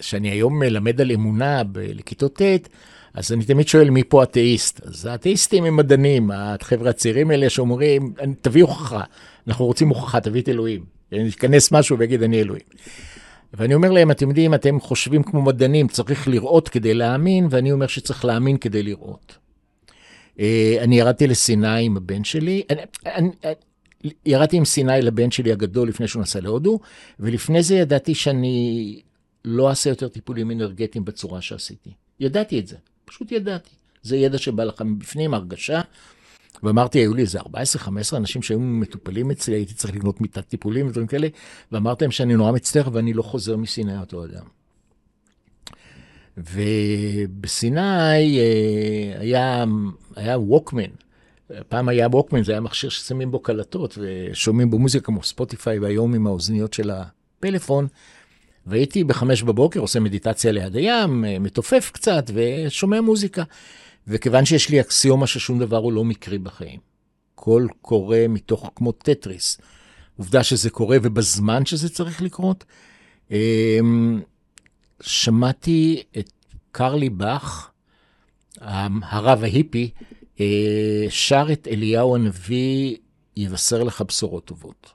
שאני 0.02 0.30
היום 0.30 0.60
מלמד 0.60 1.02
על 1.02 1.12
אמונה. 1.12 1.62
לכיתות 1.76 2.42
ט', 2.42 2.70
אז 3.14 3.32
אני 3.34 3.46
תמיד 3.46 3.68
שואל 3.68 3.90
מי 3.90 4.04
פה 4.04 4.24
אתאיסט. 4.24 4.82
אז 4.86 5.06
האתאיסטים 5.06 5.66
הם 5.66 5.76
מדענים, 5.76 6.32
החבר'ה 6.34 6.90
הצעירים 6.90 7.32
האלה 7.32 7.50
שאומרים, 7.50 8.14
תביא 8.42 8.64
הוכחה, 8.64 9.02
אנחנו 9.48 9.66
רוצים 9.66 9.90
הוכחה, 9.90 10.20
תביא 10.20 10.42
את 10.42 10.50
אלוהים. 10.50 10.86
ייכנס 11.12 11.72
משהו 11.72 12.00
ויגיד 12.00 12.24
אני 12.24 12.42
אלוהים. 12.42 12.64
ואני 13.54 13.74
אומר 13.74 13.92
להם, 13.92 14.12
אתם 14.12 14.30
יודעים, 14.30 14.54
אתם 14.54 14.80
חושבים 14.80 15.24
כמו 15.24 15.42
מדענים, 15.42 15.88
צריך 15.88 16.28
לראות 16.28 16.70
כדי 16.70 16.94
להאמין, 16.94 17.48
ואני 17.50 17.72
אומר 17.72 17.88
שצריך 17.88 18.26
להאמין 18.26 18.58
כדי 18.58 18.84
לראות. 18.84 19.38
אה, 20.40 20.78
אני 20.80 21.00
ירדתי 21.00 21.28
לסיני 21.28 21.86
עם 21.86 21.98
הבן 21.98 22.24
שלי, 22.24 22.64
אני, 22.70 22.82
אני, 23.06 23.30
ירדתי 24.26 24.58
עם 24.58 24.66
סיני 24.66 25.02
לבן 25.02 25.32
שלי 25.32 25.52
הגדול 25.52 25.88
לפני 25.88 26.08
שהוא 26.08 26.22
נסע 26.22 26.40
להודו, 26.40 26.80
ולפני 27.20 27.64
זה 27.64 27.76
ידעתי 27.76 28.16
שאני 28.16 29.02
לא 29.46 29.70
אעשה 29.70 29.90
יותר 29.90 30.08
טיפולים 30.08 30.52
אנרגטיים 30.52 31.06
בצורה 31.06 31.42
שעשיתי. 31.42 31.90
ידעתי 32.20 32.60
את 32.60 32.68
זה, 32.68 32.76
פשוט 33.06 33.32
ידעתי. 33.32 33.70
זה 34.04 34.18
ידע 34.18 34.38
שבא 34.38 34.64
לך 34.64 34.82
מבפנים, 34.82 35.34
הרגשה. 35.34 35.82
ואמרתי, 36.64 37.00
היו 37.00 37.14
לי 37.14 37.22
איזה 37.22 37.40
14-15 37.40 37.46
אנשים 38.14 38.42
שהיו 38.42 38.60
מטופלים 38.60 39.32
אצלי, 39.32 39.56
הייתי 39.56 39.74
צריך 39.74 39.96
לקנות 39.96 40.22
מיטת 40.22 40.48
טיפולים 40.48 40.88
ודברים 40.88 41.08
כאלה, 41.08 41.28
ואמרתי 41.72 42.04
להם 42.04 42.12
שאני 42.12 42.36
נורא 42.36 42.52
מצטער 42.52 42.90
ואני 42.94 43.14
לא 43.14 43.22
חוזר 43.22 43.58
מסיני 43.58 44.00
אותו 44.00 44.26
אדם. 44.26 44.46
ובסיני 46.38 47.80
אה, 48.40 49.20
היה, 49.20 49.66
היה 50.16 50.40
ווקמן. 50.40 51.05
פעם 51.70 51.90
היה 51.90 52.08
ווקמן, 52.08 52.44
זה 52.44 52.52
היה 52.52 52.62
מכשיר 52.62 52.90
ששמים 52.90 53.32
בו 53.32 53.40
קלטות 53.40 53.98
ושומעים 54.02 54.70
בו 54.70 54.80
מוזיקה 54.80 55.06
כמו 55.06 55.24
ספוטיפיי, 55.24 55.80
והיום 55.80 56.16
עם 56.16 56.28
האוזניות 56.28 56.74
של 56.74 56.92
הפלאפון. 56.92 57.88
והייתי 58.66 59.04
בחמש 59.04 59.44
בבוקר 59.44 59.80
עושה 59.80 60.00
מדיטציה 60.00 60.52
ליד 60.52 60.76
הים, 60.76 61.26
מתופף 61.40 61.92
קצת 61.94 62.32
ושומע 62.34 63.02
מוזיקה. 63.02 63.44
וכיוון 64.08 64.46
שיש 64.46 64.70
לי 64.70 64.82
אקסיומה 64.82 65.28
ששום 65.28 65.60
דבר 65.60 65.78
הוא 65.78 65.94
לא 65.94 66.04
מקרי 66.04 66.38
בחיים, 66.38 66.80
הכל 67.34 67.68
קורה 67.82 68.26
מתוך 68.30 68.72
כמו 68.76 68.92
טטריס. 68.92 69.62
עובדה 70.18 70.44
שזה 70.44 70.70
קורה 70.70 70.98
ובזמן 71.02 71.66
שזה 71.66 71.90
צריך 71.90 72.22
לקרות. 72.22 72.64
אמ, 73.32 74.22
שמעתי 75.02 76.04
את 76.18 76.30
קרלי 76.72 77.10
באך, 77.10 77.72
הרב 78.62 79.44
ההיפי, 79.44 79.90
שר 81.10 81.48
את 81.52 81.68
אליהו 81.72 82.16
הנביא, 82.16 82.98
יבשר 83.38 83.84
לך 83.84 84.02
בשורות 84.02 84.46
טובות. 84.46 84.92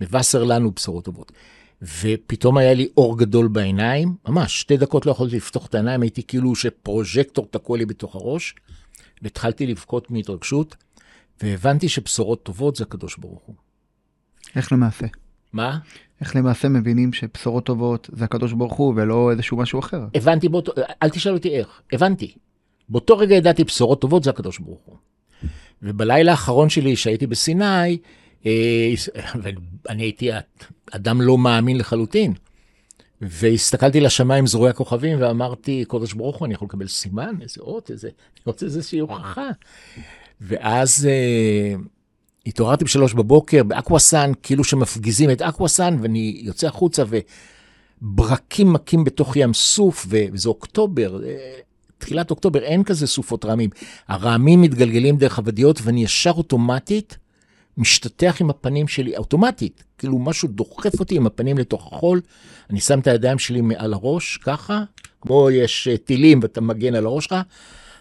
מבשר 0.00 0.44
לנו 0.44 0.70
בשורות 0.70 1.04
טובות. 1.04 1.32
ופתאום 1.82 2.56
היה 2.56 2.74
לי 2.74 2.88
אור 2.96 3.18
גדול 3.18 3.48
בעיניים, 3.48 4.14
ממש, 4.28 4.60
שתי 4.60 4.76
דקות 4.76 5.06
לא 5.06 5.10
יכולתי 5.10 5.36
לפתוח 5.36 5.66
את 5.66 5.74
העיניים, 5.74 6.02
הייתי 6.02 6.22
כאילו 6.22 6.54
שפרוז'קטור 6.54 7.48
תקוע 7.50 7.78
לי 7.78 7.86
בתוך 7.86 8.14
הראש, 8.14 8.54
והתחלתי 9.22 9.66
לבכות 9.66 10.10
מהתרגשות, 10.10 10.76
והבנתי 11.42 11.88
שבשורות 11.88 12.42
טובות 12.42 12.76
זה 12.76 12.84
הקדוש 12.84 13.16
ברוך 13.16 13.42
הוא. 13.46 13.54
איך 14.56 14.72
למעשה? 14.72 15.06
מה? 15.52 15.78
איך 16.20 16.36
למעשה 16.36 16.68
מבינים 16.68 17.12
שבשורות 17.12 17.66
טובות 17.66 18.10
זה 18.12 18.24
הקדוש 18.24 18.52
ברוך 18.52 18.74
הוא 18.74 18.94
ולא 18.96 19.30
איזשהו 19.30 19.56
משהו 19.56 19.78
אחר? 19.78 20.06
הבנתי 20.14 20.48
באותו, 20.48 20.72
אל 21.02 21.08
תשאל 21.08 21.32
אותי 21.32 21.58
איך, 21.58 21.80
הבנתי. 21.92 22.34
באותו 22.88 23.18
רגע 23.18 23.34
ידעתי 23.34 23.64
בשורות 23.64 24.00
טובות 24.00 24.24
זה 24.24 24.30
הקדוש 24.30 24.58
ברוך 24.58 24.80
הוא. 24.84 24.96
ובלילה 25.82 26.30
האחרון 26.30 26.68
שלי 26.68 26.96
שהייתי 26.96 27.26
בסיני, 27.26 27.98
אה, 28.46 28.92
ואני 29.42 30.02
הייתי 30.02 30.30
אדם 30.90 31.20
לא 31.20 31.38
מאמין 31.38 31.78
לחלוטין. 31.78 32.32
והסתכלתי 33.20 34.00
לשמיים 34.00 34.46
זרועי 34.46 34.70
הכוכבים 34.70 35.18
ואמרתי, 35.20 35.84
קודש 35.84 36.12
ברוך 36.12 36.36
הוא, 36.36 36.46
אני 36.46 36.54
יכול 36.54 36.66
לקבל 36.66 36.86
סימן, 36.86 37.34
איזה 37.42 37.60
אות, 37.60 37.90
איזה, 37.90 38.08
אני 38.08 38.42
רוצה 38.46 38.66
איזושהי 38.66 38.98
הוכחה. 38.98 39.48
ואז 40.40 41.08
אה, 41.10 41.74
התעוררתי 42.46 42.84
בשלוש 42.84 43.14
בבוקר 43.14 43.62
באקוואסן, 43.62 44.32
כאילו 44.42 44.64
שמפגיזים 44.64 45.30
את 45.30 45.42
אקוואסן, 45.42 45.96
ואני 46.02 46.40
יוצא 46.42 46.66
החוצה 46.66 47.02
וברקים 48.02 48.72
מכים 48.72 49.04
בתוך 49.04 49.36
ים 49.36 49.54
סוף, 49.54 50.06
וזה 50.08 50.48
אוקטובר, 50.48 51.24
אה, 51.24 51.58
תחילת 51.98 52.30
אוקטובר, 52.30 52.62
אין 52.62 52.84
כזה 52.84 53.06
סופות 53.06 53.44
רעמים. 53.44 53.70
הרעמים 54.08 54.62
מתגלגלים 54.62 55.16
דרך 55.16 55.38
הוודיות, 55.38 55.80
ואני 55.82 56.04
ישר 56.04 56.30
אוטומטית 56.30 57.18
משתטח 57.78 58.36
עם 58.40 58.50
הפנים 58.50 58.88
שלי 58.88 59.16
אוטומטית, 59.16 59.84
כאילו 59.98 60.18
משהו 60.18 60.48
דוחף 60.48 61.00
אותי 61.00 61.16
עם 61.16 61.26
הפנים 61.26 61.58
לתוך 61.58 61.92
החול, 61.92 62.20
אני 62.70 62.80
שם 62.80 62.98
את 62.98 63.06
הידיים 63.06 63.38
שלי 63.38 63.60
מעל 63.60 63.94
הראש, 63.94 64.36
ככה, 64.36 64.84
כמו 65.20 65.50
יש 65.50 65.88
אה, 65.88 65.96
טילים 65.96 66.40
ואתה 66.42 66.60
מגן 66.60 66.94
על 66.94 67.06
הראש 67.06 67.24
שלך, 67.24 67.34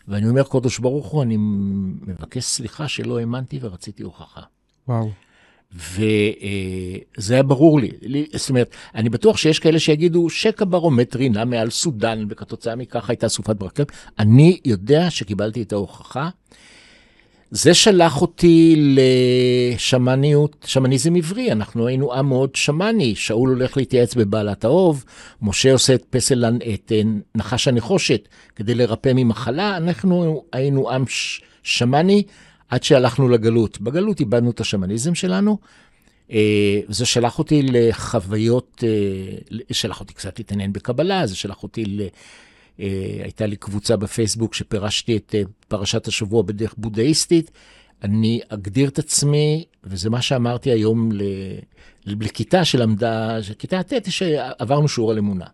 ואני 0.08 0.30
אומר, 0.30 0.44
קודש 0.44 0.80
ברוך 0.80 1.08
הוא, 1.08 1.24
אני 1.24 1.36
מבקש 1.40 2.44
סליחה 2.44 2.88
שלא 2.88 3.20
האמנתי 3.20 3.60
ורציתי 3.62 4.04
הוכחה. 4.04 4.42
וואו. 4.88 5.10
וזה 5.76 7.34
היה 7.34 7.44
ברור 7.44 7.80
לי. 7.80 7.92
זאת 8.36 8.50
אומרת, 8.50 8.76
אני 8.96 9.10
בטוח 9.10 9.38
שיש 9.38 9.60
כאלה 9.60 9.80
שיגידו 9.80 10.30
שקע 10.30 10.66
ברומטרי 10.68 11.30
נע 11.30 11.46
מעל 11.46 11.70
סודאן, 11.70 12.26
וכתוצאה 12.30 12.76
מכך 12.76 13.10
הייתה 13.10 13.30
סופת 13.30 13.56
ברקת. 13.56 13.92
אני 14.20 14.60
יודע 14.66 15.10
שקיבלתי 15.10 15.62
את 15.62 15.74
ההוכחה. 15.74 16.30
זה 17.52 17.74
שלח 17.74 18.22
אותי 18.22 18.76
לשמניות, 19.76 20.66
שמניזם 20.68 21.16
עברי, 21.16 21.52
אנחנו 21.52 21.88
היינו 21.88 22.14
עם 22.14 22.30
מאוד 22.30 22.56
שמני, 22.56 23.16
שאול 23.16 23.50
הולך 23.50 23.78
להתייעץ 23.78 24.16
בבעלת 24.16 24.66
האוב, 24.66 25.04
משה 25.42 25.72
עושה 25.72 25.96
את 25.96 26.06
פסל, 26.10 26.46
את 26.74 26.92
אה, 26.92 27.02
נחש 27.36 27.68
הנחושת 27.68 28.28
כדי 28.56 28.76
לרפא 28.76 29.12
ממחלה, 29.16 29.78
אנחנו 29.78 30.44
היינו 30.54 30.92
עם 30.92 31.04
שמני 31.64 32.24
עד 32.70 32.84
שהלכנו 32.84 33.30
לגלות. 33.30 33.82
בגלות 33.82 34.20
איבדנו 34.20 34.52
את 34.52 34.60
השמניזם 34.60 35.16
שלנו, 35.16 35.58
אה, 36.32 36.80
זה 36.88 37.06
שלח 37.06 37.40
אותי 37.40 37.62
לחוויות, 37.62 38.84
אה, 38.88 39.58
שלח 39.72 40.00
אותי 40.00 40.14
קצת 40.14 40.40
להתעניין 40.40 40.74
בקבלה, 40.74 41.28
זה 41.28 41.36
שלח 41.36 41.64
אותי 41.64 41.86
ל... 41.86 42.02
אה, 42.80 43.20
הייתה 43.24 43.46
לי 43.46 43.56
קבוצה 43.56 43.96
בפייסבוק 43.96 44.54
שפירשתי 44.54 45.18
את 45.18 45.36
פרשת 45.68 46.08
השבוע 46.08 46.42
בדרך 46.42 46.76
בודהיסטית. 46.78 47.52
אני 48.04 48.40
אגדיר 48.50 48.90
את 48.90 49.00
עצמי, 49.00 49.66
וזה 49.84 50.10
מה 50.10 50.22
שאמרתי 50.22 50.72
היום 50.72 51.10
לכיתה 52.06 52.66
שלמדה, 52.66 53.38
כיתה 53.60 53.84
ט', 53.84 54.12
שעברנו 54.12 54.88
שיעור 54.88 55.12
על 55.12 55.18
אמונה. 55.18 55.46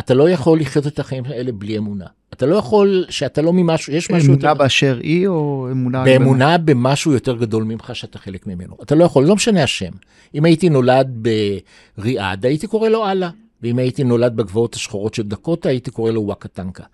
אתה 0.00 0.14
לא 0.14 0.30
יכול 0.30 0.60
לחיות 0.60 0.86
את 0.86 0.98
החיים 0.98 1.24
האלה 1.24 1.52
בלי 1.52 1.78
אמונה. 1.78 2.06
אתה 2.32 2.46
לא 2.46 2.56
יכול, 2.56 3.04
שאתה 3.08 3.42
לא 3.42 3.52
ממשהו, 3.52 3.92
יש 3.92 4.10
משהו 4.10 4.32
יותר... 4.32 4.46
אמונה 4.46 4.54
באשר 4.54 4.98
היא 5.02 5.28
או 5.28 5.68
אמונה... 5.72 6.04
באמונה 6.04 6.58
במשהו 6.58 7.12
יותר 7.12 7.36
גדול 7.36 7.64
ממך 7.64 7.90
שאתה 7.94 8.18
חלק 8.18 8.46
ממנו. 8.46 8.76
אתה 8.82 8.94
לא 8.94 9.04
יכול, 9.04 9.24
לא 9.24 9.34
משנה 9.34 9.62
השם. 9.62 9.92
אם 10.34 10.44
הייתי 10.44 10.68
נולד 10.68 11.28
בריאד, 11.98 12.46
הייתי 12.46 12.66
קורא 12.66 12.88
לו 12.88 13.06
אללה. 13.08 13.30
ואם 13.62 13.78
הייתי 13.78 14.04
נולד 14.04 14.36
בגבעות 14.36 14.74
השחורות 14.74 15.14
של 15.14 15.22
דקוטה, 15.22 15.68
הייתי 15.68 15.90
קורא 15.90 16.10
לו 16.10 16.22
וואקה 16.22 16.48
טנקה. 16.48 16.84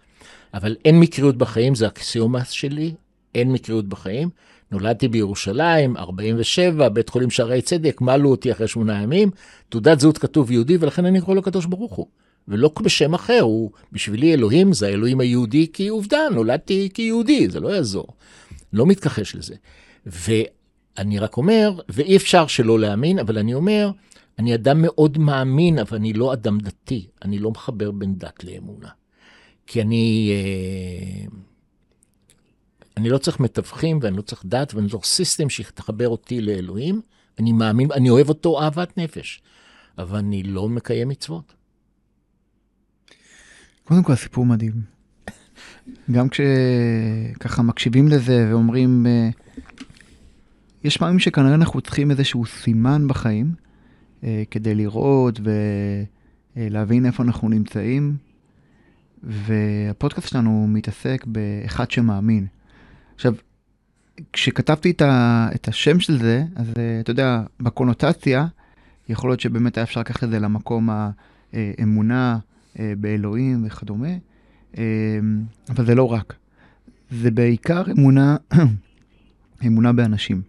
אבל 0.55 0.77
אין 0.85 1.01
מקריות 1.01 1.37
בחיים, 1.37 1.75
זה 1.75 1.87
אקסיומה 1.87 2.45
שלי, 2.45 2.95
אין 3.35 3.53
מקריות 3.53 3.89
בחיים. 3.89 4.29
נולדתי 4.73 5.09
בירושלים, 5.09 5.97
47, 5.97 6.89
בית 6.89 7.09
חולים 7.09 7.31
שערי 7.31 7.63
צדק, 7.63 8.01
מלו 8.01 8.31
אותי 8.31 8.53
אחרי 8.53 8.69
שמונה 8.69 9.03
ימים, 9.03 9.31
תעודת 9.69 10.01
זהות 10.01 10.19
כתוב 10.19 10.51
יהודי, 10.51 10.77
ולכן 10.81 11.05
אני 11.05 11.21
קורא 11.21 11.37
לו 11.37 11.43
קדוש 11.43 11.67
ברוך 11.67 11.93
הוא. 11.93 12.07
ולא 12.49 12.71
בשם 12.83 13.15
אחר, 13.15 13.41
הוא 13.41 13.71
בשבילי 13.93 14.35
אלוהים, 14.35 14.73
זה 14.73 14.87
האלוהים 14.87 15.21
היהודי, 15.21 15.67
כי 15.73 15.89
עובדה, 15.89 16.19
נולדתי 16.35 16.89
כיהודי, 16.95 17.49
זה 17.49 17.61
לא 17.61 17.69
יעזור. 17.69 18.07
לא 18.73 18.87
מתכחש 18.87 19.35
לזה. 19.35 19.55
ואני 20.07 21.19
רק 21.19 21.37
אומר, 21.37 21.81
ואי 21.89 22.17
אפשר 22.17 22.47
שלא 22.47 22.79
להאמין, 22.79 23.19
אבל 23.19 23.39
אני 23.39 23.55
אומר, 23.55 23.91
אני 24.39 24.55
אדם 24.55 24.83
מאוד 24.83 25.19
מאמין, 25.19 25.79
אבל 25.79 25.97
אני 25.97 26.13
לא 26.13 26.33
אדם 26.33 26.59
דתי. 26.59 27.07
אני 27.25 27.39
לא 27.39 27.51
מחבר 27.51 27.91
בין 27.91 28.15
דת 28.19 28.45
לאמונה. 28.45 28.89
כי 29.67 29.83
אני... 29.83 30.31
אה, 30.33 31.52
אני 32.97 33.09
לא 33.09 33.19
צריך 33.19 33.41
מתווכים 33.41 33.99
ואני 34.03 34.17
לא 34.17 34.23
צריך 34.23 34.43
דת 34.47 34.75
ואני 34.75 34.87
לא 34.87 34.91
צריך 34.91 35.05
סיסטם 35.05 35.51
שתחבר 35.51 36.09
אותי 36.09 36.41
לאלוהים. 36.41 37.01
אני 37.39 37.53
מאמין, 37.53 37.93
אני 37.93 38.11
אוהב 38.11 38.29
אותו 38.29 38.63
אהבת 38.63 38.99
נפש, 38.99 39.43
אבל 39.99 40.19
אני 40.19 40.43
לא 40.43 40.69
מקיים 40.69 41.09
מצוות. 41.09 41.55
קודם 43.85 44.03
כל, 44.03 44.15
סיפור 44.15 44.47
מדהים. 44.47 44.73
גם 46.11 46.29
כשככה 46.29 47.63
מקשיבים 47.63 48.09
לזה 48.09 48.49
ואומרים, 48.51 49.07
אה, 49.07 49.31
יש 50.85 50.97
פעמים 50.97 51.19
שכנראה 51.19 51.55
אנחנו 51.55 51.81
צריכים 51.81 52.11
איזשהו 52.11 52.47
סימן 52.47 53.09
בחיים, 53.09 53.55
אה, 54.25 54.43
כדי 54.51 54.75
לראות 54.75 55.41
ולהבין 56.57 57.07
איפה 57.07 57.23
אנחנו 57.23 57.49
נמצאים. 57.49 58.17
והפודקאסט 59.23 60.29
שלנו 60.29 60.67
מתעסק 60.69 61.25
באחד 61.27 61.91
שמאמין. 61.91 62.47
עכשיו, 63.23 63.35
כשכתבתי 64.33 64.91
את, 64.91 65.03
ה, 65.03 65.49
את 65.55 65.69
השם 65.69 66.01
של 66.01 66.19
זה, 66.19 66.45
אז 66.57 66.73
אה, 66.79 67.01
אתה 67.01 67.11
יודע, 67.11 67.43
בקונוטציה, 67.61 68.47
יכול 69.09 69.31
להיות 69.31 69.41
שבאמת 69.41 69.77
היה 69.77 69.85
אפשר 69.85 70.01
לקחת 70.01 70.25
את 70.25 70.31
זה 70.31 70.39
למקום 70.39 70.89
האמונה 71.53 72.39
אה, 72.79 72.93
באלוהים 72.99 73.67
וכדומה, 73.67 74.09
אה, 74.79 74.83
אבל 75.69 75.87
זה 75.87 75.95
לא 75.95 76.13
רק. 76.13 76.35
זה 77.11 77.31
בעיקר 77.31 77.83
אמונה, 77.99 78.37
אמונה 79.67 79.93
באנשים. 79.93 80.43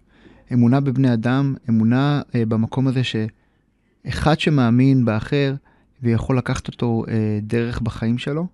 אמונה 0.53 0.79
בבני 0.79 1.13
אדם, 1.13 1.55
אמונה 1.69 2.21
במקום 2.35 2.87
הזה 2.87 3.01
שאחד 3.03 4.39
שמאמין 4.39 5.05
באחר 5.05 5.55
ויכול 6.03 6.37
לקחת 6.37 6.67
אותו 6.67 7.03
דרך 7.41 7.81
בחיים 7.81 8.17
שלו, 8.17 8.47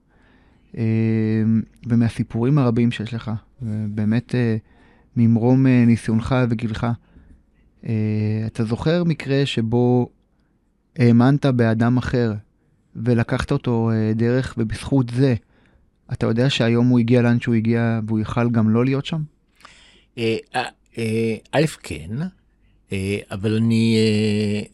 ומהסיפורים 1.86 2.58
הרבים 2.58 2.92
שיש 2.92 3.14
לך, 3.14 3.32
באמת 3.90 4.36
ממרום 5.20 5.68
אה, 5.68 5.86
ניסיונך 5.86 6.36
וגילך. 6.50 6.88
אה, 7.86 8.44
אתה 8.46 8.64
זוכר 8.64 9.04
מקרה 9.04 9.46
שבו 9.46 10.10
האמנת 10.98 11.46
באדם 11.46 11.98
אחר 11.98 12.34
ולקחת 12.96 13.52
אותו 13.52 13.92
אה, 13.94 14.14
דרך, 14.16 14.56
ובזכות 14.58 15.10
זה, 15.10 15.36
אתה 16.14 16.26
יודע 16.26 16.50
שהיום 16.50 16.88
הוא 16.88 17.00
הגיע 17.00 17.22
לאן 17.22 17.40
שהוא 17.40 17.56
הגיע 17.56 18.00
והוא 18.08 18.20
יוכל 18.20 18.50
גם 18.50 18.70
לא 18.70 18.86
להיות 18.86 19.06
שם? 19.06 19.22
א', 21.52 21.66
כן, 21.84 22.10
אבל 23.32 23.56
אני 23.56 23.98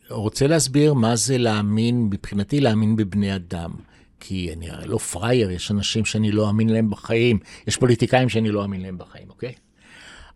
רוצה 0.09 0.47
להסביר 0.47 0.93
מה 0.93 1.15
זה 1.15 1.37
להאמין, 1.37 2.03
מבחינתי 2.03 2.59
להאמין 2.59 2.95
בבני 2.95 3.35
אדם. 3.35 3.71
כי 4.19 4.53
אני 4.53 4.69
הרי 4.69 4.87
לא 4.87 4.97
פראייר, 4.97 5.51
יש 5.51 5.71
אנשים 5.71 6.05
שאני 6.05 6.31
לא 6.31 6.47
אאמין 6.47 6.69
להם 6.69 6.89
בחיים, 6.89 7.39
יש 7.67 7.77
פוליטיקאים 7.77 8.29
שאני 8.29 8.49
לא 8.49 8.63
אאמין 8.63 8.81
להם 8.81 8.97
בחיים, 8.97 9.29
אוקיי? 9.29 9.53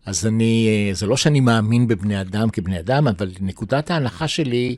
אז 0.06 0.26
אני, 0.26 0.68
אה, 0.68 0.94
זה 0.94 1.06
לא 1.06 1.16
שאני 1.16 1.40
מאמין 1.40 1.86
בבני 1.86 2.20
אדם 2.20 2.50
כבני 2.50 2.78
אדם, 2.80 3.08
אבל 3.08 3.30
נקודת 3.40 3.90
ההנחה 3.90 4.28
שלי 4.28 4.76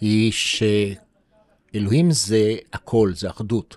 היא 0.00 0.32
שאלוהים 0.32 2.10
זה 2.10 2.56
הכל, 2.72 3.12
זה 3.14 3.30
אחדות. 3.30 3.76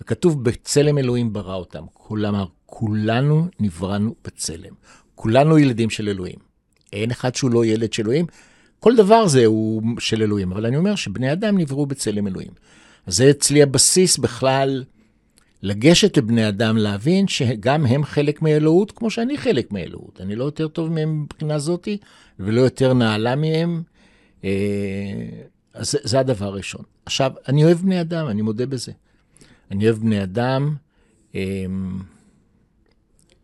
וכתוב, 0.00 0.44
בצלם 0.44 0.98
אלוהים 0.98 1.32
ברא 1.32 1.54
אותם. 1.54 1.84
כלומר, 1.92 2.46
כולנו 2.66 3.46
נבראנו 3.60 4.14
בצלם. 4.24 4.74
כולנו 5.14 5.58
ילדים 5.58 5.90
של 5.90 6.08
אלוהים. 6.08 6.38
אין 6.92 7.10
אחד 7.10 7.34
שהוא 7.34 7.50
לא 7.50 7.64
ילד 7.64 7.92
של 7.92 8.02
אלוהים. 8.02 8.26
כל 8.80 8.96
דבר 8.96 9.26
זה 9.26 9.44
הוא 9.44 9.82
של 9.98 10.22
אלוהים, 10.22 10.52
אבל 10.52 10.66
אני 10.66 10.76
אומר 10.76 10.94
שבני 10.94 11.32
אדם 11.32 11.58
נבראו 11.58 11.86
בצלם 11.86 12.26
אלוהים. 12.26 12.50
אז 13.06 13.16
זה 13.16 13.30
אצלי 13.30 13.62
הבסיס 13.62 14.18
בכלל 14.18 14.84
לגשת 15.62 16.16
לבני 16.16 16.48
אדם, 16.48 16.76
להבין 16.76 17.28
שגם 17.28 17.86
הם 17.86 18.04
חלק 18.04 18.42
מאלוהות, 18.42 18.92
כמו 18.92 19.10
שאני 19.10 19.38
חלק 19.38 19.72
מאלוהות. 19.72 20.20
אני 20.20 20.36
לא 20.36 20.44
יותר 20.44 20.68
טוב 20.68 20.92
מהם 20.92 21.22
מבחינה 21.22 21.58
זאתי, 21.58 21.98
ולא 22.38 22.60
יותר 22.60 22.92
נעלה 22.92 23.36
מהם. 23.36 23.82
אה, 24.44 24.50
אז 25.74 25.90
זה, 25.90 25.98
זה 26.02 26.20
הדבר 26.20 26.46
הראשון. 26.46 26.82
עכשיו, 27.06 27.32
אני 27.48 27.64
אוהב 27.64 27.78
בני 27.78 28.00
אדם, 28.00 28.26
אני 28.26 28.42
מודה 28.42 28.66
בזה. 28.66 28.92
אני 29.70 29.84
אוהב 29.84 29.98
בני 29.98 30.22
אדם, 30.22 30.76
אה, 31.34 31.64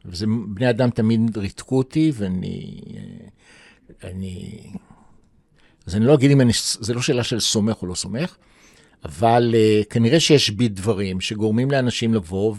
וזה, 0.05 0.27
בני 0.49 0.71
אדם 0.71 0.91
תמיד 0.91 1.39
ריתקו 1.39 1.79
אותי, 1.79 2.13
ואני... 2.15 2.81
אה, 2.97 4.11
אני... 4.11 4.61
אז 5.87 5.97
אני 5.97 6.05
לא 6.05 6.15
אגיד 6.15 6.31
אם 6.31 6.41
אני, 6.41 6.53
זה 6.81 6.95
לא 6.95 7.03
שאלה 7.03 7.25
של 7.25 7.41
סומך 7.41 7.83
או 7.83 7.87
לא 7.87 7.95
סומך, 7.95 8.37
אבל 9.05 9.55
uh, 9.55 9.85
כנראה 9.85 10.21
שיש 10.21 10.51
בי 10.51 10.69
דברים 10.69 11.21
שגורמים 11.21 11.71
לאנשים 11.71 12.15
לבוא 12.15 12.55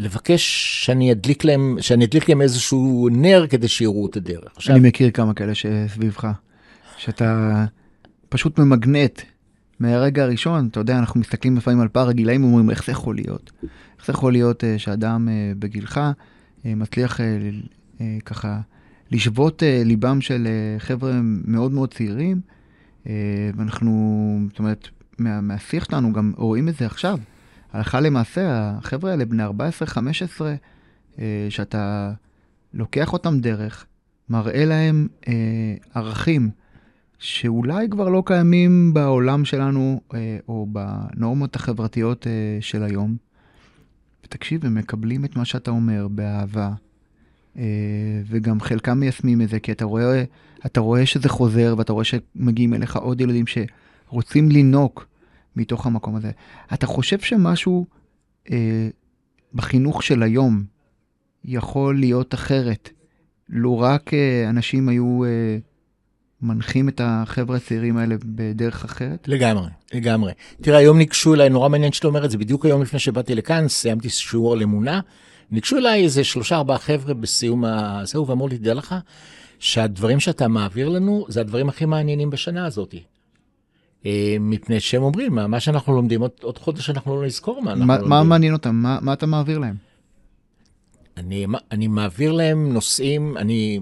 ולבקש 0.00 0.42
שאני 0.84 1.12
אדליק 1.12 1.44
להם, 1.44 1.76
שאני 1.80 2.04
אדליק 2.04 2.28
להם 2.28 2.42
איזשהו 2.42 3.08
נר 3.12 3.46
כדי 3.50 3.68
שיראו 3.68 4.06
את 4.06 4.16
הדרך. 4.16 4.52
עכשיו... 4.56 4.76
אני 4.76 4.88
מכיר 4.88 5.10
כמה 5.10 5.34
כאלה 5.34 5.54
שסביבך, 5.54 6.28
שאתה 6.96 7.64
פשוט 8.28 8.58
ממגנט 8.58 9.20
מהרגע 9.80 10.22
הראשון, 10.22 10.68
אתה 10.70 10.80
יודע, 10.80 10.98
אנחנו 10.98 11.20
מסתכלים 11.20 11.56
לפעמים 11.56 11.80
על 11.80 11.88
פער 11.88 12.08
הגילאים 12.08 12.44
ואומרים, 12.44 12.70
איך 12.70 12.84
זה 12.86 12.92
יכול 12.92 13.14
להיות? 13.14 13.52
איך 13.62 14.06
זה 14.06 14.12
יכול 14.12 14.32
להיות 14.32 14.64
uh, 14.64 14.66
שאדם 14.78 15.28
uh, 15.28 15.58
בגילך 15.58 15.98
uh, 15.98 16.66
מצליח 16.66 17.20
uh, 17.20 17.22
uh, 17.98 18.02
ככה 18.24 18.60
לשבות 19.10 19.62
uh, 19.62 19.86
ליבם 19.86 20.20
של 20.20 20.46
uh, 20.46 20.80
חבר'ה 20.80 21.20
מאוד 21.22 21.72
מאוד 21.72 21.94
צעירים, 21.94 22.40
ואנחנו, 23.56 24.38
זאת 24.48 24.58
אומרת, 24.58 24.88
מה, 25.18 25.40
מהשיח 25.40 25.84
שלנו 25.84 26.12
גם 26.12 26.32
רואים 26.36 26.68
את 26.68 26.74
זה 26.74 26.86
עכשיו. 26.86 27.18
הלכה 27.72 28.00
למעשה, 28.00 28.70
החבר'ה 28.78 29.10
האלה, 29.10 29.24
בני 29.24 29.46
14-15, 29.46 29.50
אה, 31.18 31.46
שאתה 31.50 32.12
לוקח 32.74 33.12
אותם 33.12 33.40
דרך, 33.40 33.86
מראה 34.28 34.64
להם 34.64 35.08
אה, 35.28 35.74
ערכים 35.94 36.50
שאולי 37.18 37.88
כבר 37.90 38.08
לא 38.08 38.22
קיימים 38.26 38.94
בעולם 38.94 39.44
שלנו, 39.44 40.00
או 40.48 40.66
בנורמות 40.72 41.56
החברתיות 41.56 42.26
של 42.60 42.82
היום. 42.82 43.16
ותקשיב, 44.24 44.66
הם 44.66 44.74
מקבלים 44.74 45.24
את 45.24 45.36
מה 45.36 45.44
שאתה 45.44 45.70
אומר 45.70 46.08
באהבה, 46.08 46.70
אה, 47.56 47.62
וגם 48.26 48.60
חלקם 48.60 49.00
מיישמים 49.00 49.42
את 49.42 49.48
זה, 49.48 49.60
כי 49.60 49.72
אתה 49.72 49.84
רואה, 49.84 50.24
אתה 50.66 50.80
רואה 50.80 51.06
שזה 51.06 51.28
חוזר, 51.28 51.74
ואתה 51.78 51.92
רואה 51.92 52.04
שמגיעים 52.04 52.74
אליך 52.74 52.96
עוד 52.96 53.20
ילדים 53.20 53.44
שרוצים 53.46 54.50
לינוק 54.50 55.06
מתוך 55.56 55.86
המקום 55.86 56.16
הזה. 56.16 56.30
אתה 56.74 56.86
חושב 56.86 57.18
שמשהו 57.18 57.86
אה, 58.50 58.88
בחינוך 59.54 60.02
של 60.02 60.22
היום 60.22 60.64
יכול 61.44 61.98
להיות 61.98 62.34
אחרת, 62.34 62.90
לו 63.48 63.78
רק 63.78 64.14
אה, 64.14 64.48
אנשים 64.48 64.88
היו 64.88 65.24
אה, 65.24 65.58
מנחים 66.42 66.88
את 66.88 67.00
החבר'ה 67.04 67.56
הצעירים 67.56 67.96
האלה 67.96 68.14
בדרך 68.24 68.84
אחרת? 68.84 69.28
לגמרי, 69.28 69.68
לגמרי. 69.94 70.32
תראה, 70.60 70.78
היום 70.78 70.98
ניגשו 70.98 71.34
אליי, 71.34 71.48
נורא 71.48 71.68
מעניין 71.68 71.92
שאתה 71.92 72.06
אומר 72.06 72.24
את 72.24 72.30
זה, 72.30 72.38
בדיוק 72.38 72.66
היום 72.66 72.82
לפני 72.82 72.98
שבאתי 72.98 73.34
לכאן, 73.34 73.68
סיימתי 73.68 74.08
שיעור 74.08 74.52
על 74.52 74.62
אמונה. 74.62 75.00
ניגשו 75.50 75.76
אליי 75.76 76.04
איזה 76.04 76.24
שלושה 76.24 76.56
ארבעה 76.56 76.78
חבר'ה 76.78 77.14
בסיום 77.14 77.64
הזהו, 77.64 78.26
ואמרו 78.26 78.48
לי, 78.48 78.58
תדע 78.58 78.74
לך, 78.74 78.94
שהדברים 79.58 80.20
שאתה 80.20 80.48
מעביר 80.48 80.88
לנו, 80.88 81.26
זה 81.28 81.40
הדברים 81.40 81.68
הכי 81.68 81.84
מעניינים 81.84 82.30
בשנה 82.30 82.66
הזאת. 82.66 82.94
אה, 84.06 84.36
מפני 84.40 84.80
שהם 84.80 85.02
אומרים, 85.02 85.34
מה, 85.34 85.46
מה 85.46 85.60
שאנחנו 85.60 85.92
לומדים, 85.92 86.20
עוד, 86.20 86.30
עוד 86.42 86.58
חודש 86.58 86.90
אנחנו 86.90 87.20
לא 87.20 87.26
נזכור 87.26 87.62
מה 87.62 87.70
אנחנו 87.70 87.86
מה, 87.86 87.94
לומדים. 87.94 88.10
מה 88.10 88.22
מעניין 88.22 88.52
אותם? 88.52 88.74
מה, 88.74 88.98
מה 89.00 89.12
אתה 89.12 89.26
מעביר 89.26 89.58
להם? 89.58 89.74
אני, 91.16 91.46
אני 91.72 91.86
מעביר 91.86 92.32
להם 92.32 92.72
נושאים, 92.72 93.36
אני, 93.36 93.80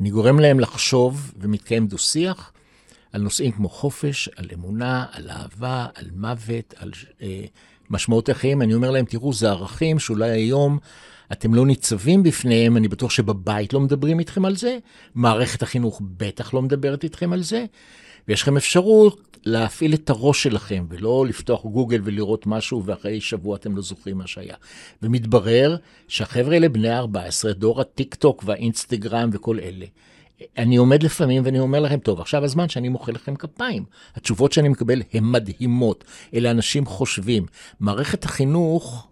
אני 0.00 0.10
גורם 0.10 0.40
להם 0.40 0.60
לחשוב 0.60 1.32
ומתקיים 1.38 1.86
דו-שיח 1.86 2.52
על 3.12 3.22
נושאים 3.22 3.52
כמו 3.52 3.68
חופש, 3.68 4.28
על 4.36 4.46
אמונה, 4.54 5.06
על 5.12 5.30
אהבה, 5.30 5.86
על 5.94 6.06
מוות, 6.16 6.74
על 6.76 6.90
אה, 7.22 7.44
משמעות 7.90 8.28
החיים, 8.28 8.62
אני 8.62 8.74
אומר 8.74 8.90
להם, 8.90 9.04
תראו, 9.04 9.32
זה 9.32 9.50
ערכים 9.50 9.98
שאולי 9.98 10.30
היום 10.30 10.78
אתם 11.32 11.54
לא 11.54 11.66
ניצבים 11.66 12.22
בפניהם, 12.22 12.76
אני 12.76 12.88
בטוח 12.88 13.10
שבבית 13.10 13.72
לא 13.72 13.80
מדברים 13.80 14.18
איתכם 14.18 14.44
על 14.44 14.56
זה, 14.56 14.78
מערכת 15.14 15.62
החינוך 15.62 16.02
בטח 16.16 16.54
לא 16.54 16.62
מדברת 16.62 17.04
איתכם 17.04 17.32
על 17.32 17.42
זה, 17.42 17.64
ויש 18.28 18.42
לכם 18.42 18.56
אפשרות 18.56 19.38
להפעיל 19.44 19.94
את 19.94 20.10
הראש 20.10 20.42
שלכם, 20.42 20.86
ולא 20.88 21.26
לפתוח 21.28 21.64
גוגל 21.64 22.00
ולראות 22.04 22.46
משהו, 22.46 22.84
ואחרי 22.84 23.20
שבוע 23.20 23.56
אתם 23.56 23.76
לא 23.76 23.82
זוכרים 23.82 24.18
מה 24.18 24.26
שהיה. 24.26 24.54
ומתברר 25.02 25.76
שהחבר'ה 26.08 26.54
האלה 26.54 26.68
בני 26.68 26.98
14, 26.98 27.52
דור 27.52 27.80
הטיק 27.80 28.14
טוק 28.14 28.42
והאינסטגרם 28.46 29.30
וכל 29.32 29.58
אלה, 29.58 29.86
אני 30.58 30.76
עומד 30.76 31.02
לפעמים 31.02 31.42
ואני 31.44 31.58
אומר 31.58 31.80
לכם, 31.80 31.98
טוב, 31.98 32.20
עכשיו 32.20 32.44
הזמן 32.44 32.68
שאני 32.68 32.88
מוחא 32.88 33.10
לכם 33.10 33.36
כפיים. 33.36 33.84
התשובות 34.14 34.52
שאני 34.52 34.68
מקבל 34.68 35.02
הן 35.12 35.24
מדהימות. 35.24 36.04
אלה 36.34 36.50
אנשים 36.50 36.86
חושבים. 36.86 37.46
מערכת 37.80 38.24
החינוך, 38.24 39.08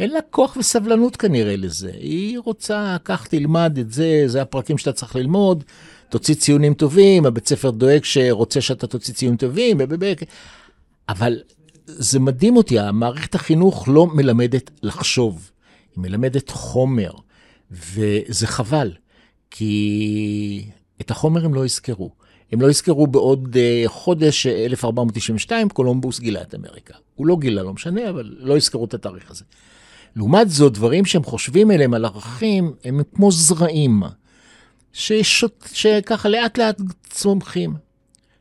אין 0.00 0.10
לה 0.10 0.20
כוח 0.30 0.56
וסבלנות 0.56 1.16
כנראה 1.16 1.56
לזה. 1.56 1.90
היא 1.94 2.38
רוצה, 2.38 2.96
קח 3.02 3.26
תלמד 3.26 3.78
את 3.78 3.92
זה, 3.92 4.22
זה 4.26 4.42
הפרקים 4.42 4.78
שאתה 4.78 4.92
צריך 4.92 5.16
ללמוד, 5.16 5.64
תוציא 6.08 6.34
ציונים 6.34 6.74
טובים, 6.74 7.26
הבית 7.26 7.48
ספר 7.48 7.70
דואג 7.70 8.04
שרוצה 8.04 8.60
שאתה 8.60 8.86
תוציא 8.86 9.14
ציונים 9.14 9.36
טובים, 9.36 9.78
אבל 11.08 11.38
זה 11.86 12.20
מדהים 12.20 12.56
אותי, 12.56 12.78
המערכת 12.78 13.34
החינוך 13.34 13.88
לא 13.88 14.06
מלמדת 14.06 14.70
לחשוב, 14.82 15.50
היא 15.96 16.02
מלמדת 16.02 16.50
חומר, 16.50 17.10
וזה 17.70 18.46
חבל. 18.46 18.92
כי 19.50 20.64
את 21.00 21.10
החומר 21.10 21.44
הם 21.44 21.54
לא 21.54 21.64
יזכרו. 21.64 22.10
הם 22.52 22.60
לא 22.60 22.70
יזכרו 22.70 23.06
בעוד 23.06 23.56
uh, 23.56 23.88
חודש, 23.88 24.46
1492, 24.46 25.68
קולומבוס 25.68 26.20
גילה 26.20 26.42
את 26.42 26.54
אמריקה. 26.54 26.94
הוא 27.14 27.26
לא 27.26 27.36
גילה, 27.40 27.62
לא 27.62 27.72
משנה, 27.72 28.10
אבל 28.10 28.36
לא 28.38 28.56
יזכרו 28.56 28.84
את 28.84 28.94
התאריך 28.94 29.30
הזה. 29.30 29.44
לעומת 30.16 30.50
זאת, 30.50 30.72
דברים 30.72 31.04
שהם 31.04 31.22
חושבים 31.22 31.70
אליהם 31.70 31.94
על 31.94 32.04
ערכים, 32.04 32.72
הם 32.84 33.00
כמו 33.14 33.32
זרעים, 33.32 34.02
ששוט, 34.92 35.68
שככה 35.72 36.28
לאט 36.28 36.58
לאט 36.58 36.80
צומחים. 37.10 37.74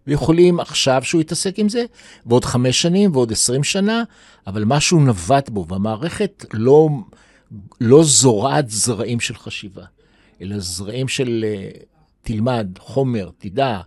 ויכולים 0.08 0.60
עכשיו 0.60 1.02
שהוא 1.04 1.22
יתעסק 1.22 1.60
עם 1.60 1.70
זה, 1.70 1.86
ועוד 2.26 2.46
חמש 2.46 2.82
שנים 2.82 3.12
ועוד 3.14 3.32
עשרים 3.32 3.64
שנה, 3.64 4.04
אבל 4.48 4.64
משהו 4.66 5.00
נבט 5.00 5.50
בו, 5.50 5.66
והמערכת 5.68 6.46
לא, 6.54 6.90
לא 7.82 8.04
זורעת 8.04 8.70
זרעים 8.70 9.20
של 9.20 9.36
חשיבה, 9.36 9.84
אלא 10.42 10.60
זרעים 10.60 11.08
של 11.08 11.46
uh, 11.46 11.86
תלמד, 12.22 12.68
חומר, 12.80 13.30
תדע, 13.38 13.80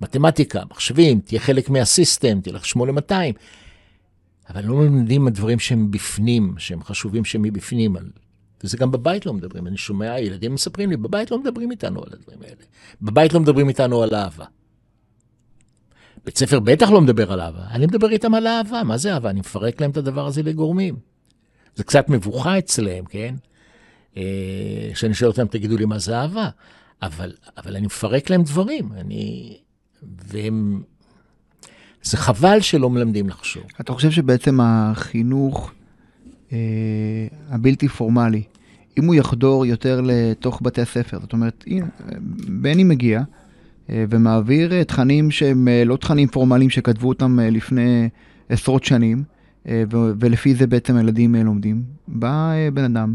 מתמטיקה, 0.00 0.62
מחשבים, 0.70 1.20
תהיה 1.20 1.40
חלק 1.40 1.70
מהסיסטם, 1.70 2.40
תלך 2.40 2.66
8200. 2.66 3.34
אבל 4.50 4.64
לא 4.64 4.74
מלמדים 4.74 5.26
על 5.26 5.32
דברים 5.32 5.58
שהם 5.58 5.90
בפנים, 5.90 6.54
שהם 6.58 6.82
חשובים 6.82 7.24
שהם 7.24 7.42
מבפנים. 7.42 7.96
וזה 8.64 8.76
גם 8.76 8.90
בבית 8.90 9.26
לא 9.26 9.32
מדברים. 9.32 9.66
אני 9.66 9.76
שומע, 9.76 10.20
ילדים 10.20 10.54
מספרים 10.54 10.90
לי, 10.90 10.96
בבית 10.96 11.30
לא 11.30 11.38
מדברים 11.38 11.70
איתנו 11.70 12.02
על 12.02 12.08
הדברים 12.12 12.42
האלה. 12.42 12.64
בבית 13.02 13.32
לא 13.32 13.40
מדברים 13.40 13.68
איתנו 13.68 14.02
על 14.02 14.14
אהבה. 14.14 14.44
בית 16.24 16.38
ספר 16.38 16.60
בטח 16.60 16.90
לא 16.90 17.00
מדבר 17.00 17.32
על 17.32 17.40
אהבה, 17.40 17.66
אני 17.70 17.86
מדבר 17.86 18.10
איתם 18.10 18.34
על 18.34 18.46
אהבה. 18.46 18.82
מה 18.84 18.96
זה 18.96 19.14
אהבה? 19.14 19.30
אני 19.30 19.40
מפרק 19.40 19.80
להם 19.80 19.90
את 19.90 19.96
הדבר 19.96 20.26
הזה 20.26 20.42
לגורמים. 20.42 20.96
זה 21.74 21.84
קצת 21.84 22.08
מבוכה 22.08 22.58
אצלם, 22.58 23.04
כן? 23.04 23.34
אה, 24.16 24.90
כשאני 24.92 25.14
שואל 25.14 25.30
אותם, 25.30 25.46
תגידו 25.46 25.76
לי 25.76 25.84
מה 25.84 25.98
זה 25.98 26.16
אהבה. 26.16 26.48
אבל, 27.02 27.32
אבל 27.56 27.76
אני 27.76 27.86
מפרק 27.86 28.30
להם 28.30 28.42
דברים. 28.42 28.92
אני... 28.92 29.56
והם 30.02 30.82
זה 32.02 32.16
חבל 32.16 32.60
שלא 32.60 32.90
מלמדים 32.90 33.28
לחשוב. 33.28 33.62
אתה 33.80 33.92
חושב 33.92 34.10
שבעצם 34.10 34.58
החינוך 34.62 35.72
אה, 36.52 36.58
הבלתי 37.48 37.88
פורמלי, 37.88 38.42
אם 38.98 39.04
הוא 39.04 39.14
יחדור 39.14 39.66
יותר 39.66 40.00
לתוך 40.04 40.60
בתי 40.64 40.80
הספר, 40.80 41.18
זאת 41.20 41.32
אומרת, 41.32 41.64
בני 42.48 42.84
מגיע 42.84 43.22
אה, 43.90 44.04
ומעביר 44.08 44.72
אה, 44.72 44.84
תכנים 44.84 45.30
שהם 45.30 45.68
אה, 45.68 45.84
לא 45.84 45.96
תכנים 45.96 46.28
פורמליים 46.28 46.70
שכתבו 46.70 47.08
אותם 47.08 47.40
אה, 47.40 47.50
לפני 47.50 48.08
עשרות 48.48 48.84
שנים, 48.84 49.22
אה, 49.68 49.84
ו- 49.92 50.12
ולפי 50.20 50.54
זה 50.54 50.66
בעצם 50.66 50.96
הילדים 50.96 51.34
אה, 51.34 51.42
לומדים. 51.42 51.82
בא 52.08 52.52
אה, 52.52 52.68
בן 52.70 52.84
אדם 52.84 53.14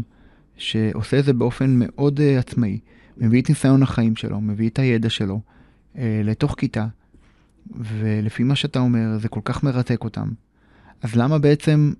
שעושה 0.56 1.18
את 1.18 1.24
זה 1.24 1.32
באופן 1.32 1.74
מאוד 1.78 2.20
אה, 2.20 2.38
עצמאי, 2.38 2.78
מביא 3.18 3.42
את 3.42 3.48
ניסיון 3.48 3.82
החיים 3.82 4.16
שלו, 4.16 4.40
מביא 4.40 4.68
את 4.68 4.78
הידע 4.78 5.10
שלו 5.10 5.40
אה, 5.98 6.20
לתוך 6.24 6.54
כיתה. 6.58 6.86
ולפי 7.74 8.42
מה 8.42 8.56
שאתה 8.56 8.78
אומר, 8.78 9.18
זה 9.18 9.28
כל 9.28 9.40
כך 9.44 9.62
מרתק 9.62 10.04
אותם. 10.04 10.28
אז 11.02 11.16
למה 11.16 11.38
בעצם, 11.38 11.92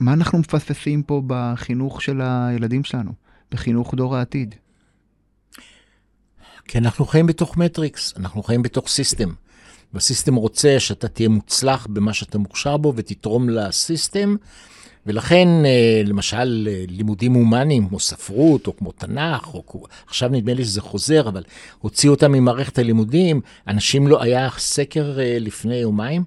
מה 0.00 0.12
אנחנו 0.12 0.38
מפספסים 0.38 1.02
פה 1.02 1.22
בחינוך 1.26 2.02
של 2.02 2.20
הילדים 2.20 2.84
שלנו, 2.84 3.12
בחינוך 3.50 3.94
דור 3.94 4.16
העתיד? 4.16 4.54
כי 6.64 6.78
אנחנו 6.78 7.04
חיים 7.04 7.26
בתוך 7.26 7.56
מטריקס, 7.56 8.14
אנחנו 8.16 8.42
חיים 8.42 8.62
בתוך 8.62 8.88
סיסטם. 8.88 9.28
והסיסטם 9.94 10.34
רוצה 10.34 10.80
שאתה 10.80 11.08
תהיה 11.08 11.28
מוצלח 11.28 11.86
במה 11.86 12.12
שאתה 12.12 12.38
מוכשר 12.38 12.76
בו 12.76 12.92
ותתרום 12.96 13.48
לסיסטם, 13.48 14.36
ולכן, 15.06 15.48
אה, 15.64 16.02
למשל, 16.04 16.68
אה, 16.70 16.84
לימודים 16.88 17.32
הומניים 17.32 17.88
כמו 17.88 18.00
ספרות, 18.00 18.66
או 18.66 18.76
כמו 18.76 18.92
תנ"ך, 18.92 19.54
או 19.54 19.84
עכשיו 20.06 20.28
נדמה 20.28 20.54
לי 20.54 20.64
שזה 20.64 20.80
חוזר, 20.80 21.28
אבל 21.28 21.42
הוציאו 21.78 22.12
אותם 22.12 22.32
ממערכת 22.32 22.78
הלימודים. 22.78 23.40
אנשים 23.68 24.06
לא, 24.06 24.22
היה 24.22 24.48
סקר 24.58 25.20
אה, 25.20 25.36
לפני 25.40 25.76
יומיים, 25.76 26.24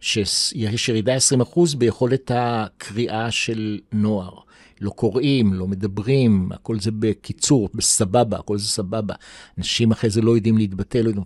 שיש 0.00 0.88
ירידה 0.88 1.16
20% 1.16 1.76
ביכולת 1.78 2.30
הקריאה 2.34 3.30
של 3.30 3.78
נוער. 3.92 4.32
לא 4.80 4.90
קוראים, 4.90 5.54
לא 5.54 5.66
מדברים, 5.66 6.48
הכל 6.52 6.80
זה 6.80 6.90
בקיצור, 6.90 7.68
בסבבה, 7.74 8.38
הכל 8.38 8.58
זה 8.58 8.68
סבבה. 8.68 9.14
אנשים 9.58 9.90
אחרי 9.90 10.10
זה 10.10 10.20
לא 10.20 10.36
יודעים 10.36 10.58
להתבטא, 10.58 10.98
לא 10.98 11.08
יודעים... 11.08 11.24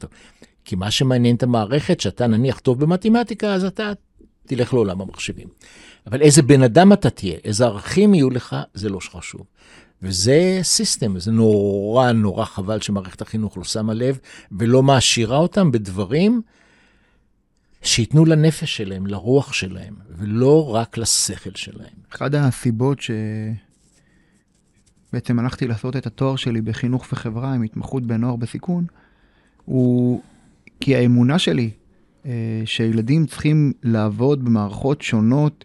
כי 0.64 0.76
מה 0.76 0.90
שמעניין 0.90 1.36
את 1.36 1.42
המערכת, 1.42 2.00
שאתה 2.00 2.26
נניח 2.26 2.58
טוב 2.58 2.80
במתמטיקה, 2.80 3.54
אז 3.54 3.64
אתה 3.64 3.92
תלך 4.46 4.74
לעולם 4.74 5.00
המחשבים. 5.00 5.48
אבל 6.06 6.22
איזה 6.22 6.42
בן 6.42 6.62
אדם 6.62 6.92
אתה 6.92 7.10
תהיה, 7.10 7.36
איזה 7.44 7.64
ערכים 7.64 8.14
יהיו 8.14 8.30
לך, 8.30 8.56
זה 8.74 8.88
לא 8.88 8.98
חשוב. 9.12 9.46
וזה 10.02 10.58
סיסטם, 10.62 11.18
זה 11.18 11.32
נורא 11.32 12.12
נורא 12.12 12.44
חבל 12.44 12.80
שמערכת 12.80 13.22
החינוך 13.22 13.58
לא 13.58 13.64
שמה 13.64 13.94
לב 13.94 14.18
ולא 14.52 14.82
מעשירה 14.82 15.36
אותם 15.36 15.72
בדברים 15.72 16.42
שייתנו 17.82 18.24
לנפש 18.24 18.76
שלהם, 18.76 19.06
לרוח 19.06 19.52
שלהם, 19.52 19.94
ולא 20.10 20.74
רק 20.74 20.98
לשכל 20.98 21.50
שלהם. 21.54 21.94
אחת 22.12 22.34
הסיבות 22.34 22.98
שבעצם 25.10 25.38
הלכתי 25.38 25.66
לעשות 25.66 25.96
את 25.96 26.06
התואר 26.06 26.36
שלי 26.36 26.60
בחינוך 26.60 27.06
וחברה 27.12 27.52
עם 27.54 27.62
התמחות 27.62 28.02
בנוער 28.02 28.36
בסיכון, 28.36 28.84
הוא 29.64 30.22
כי 30.80 30.96
האמונה 30.96 31.38
שלי 31.38 31.70
אה, 32.26 32.62
שילדים 32.64 33.26
צריכים 33.26 33.72
לעבוד 33.82 34.44
במערכות 34.44 35.02
שונות 35.02 35.64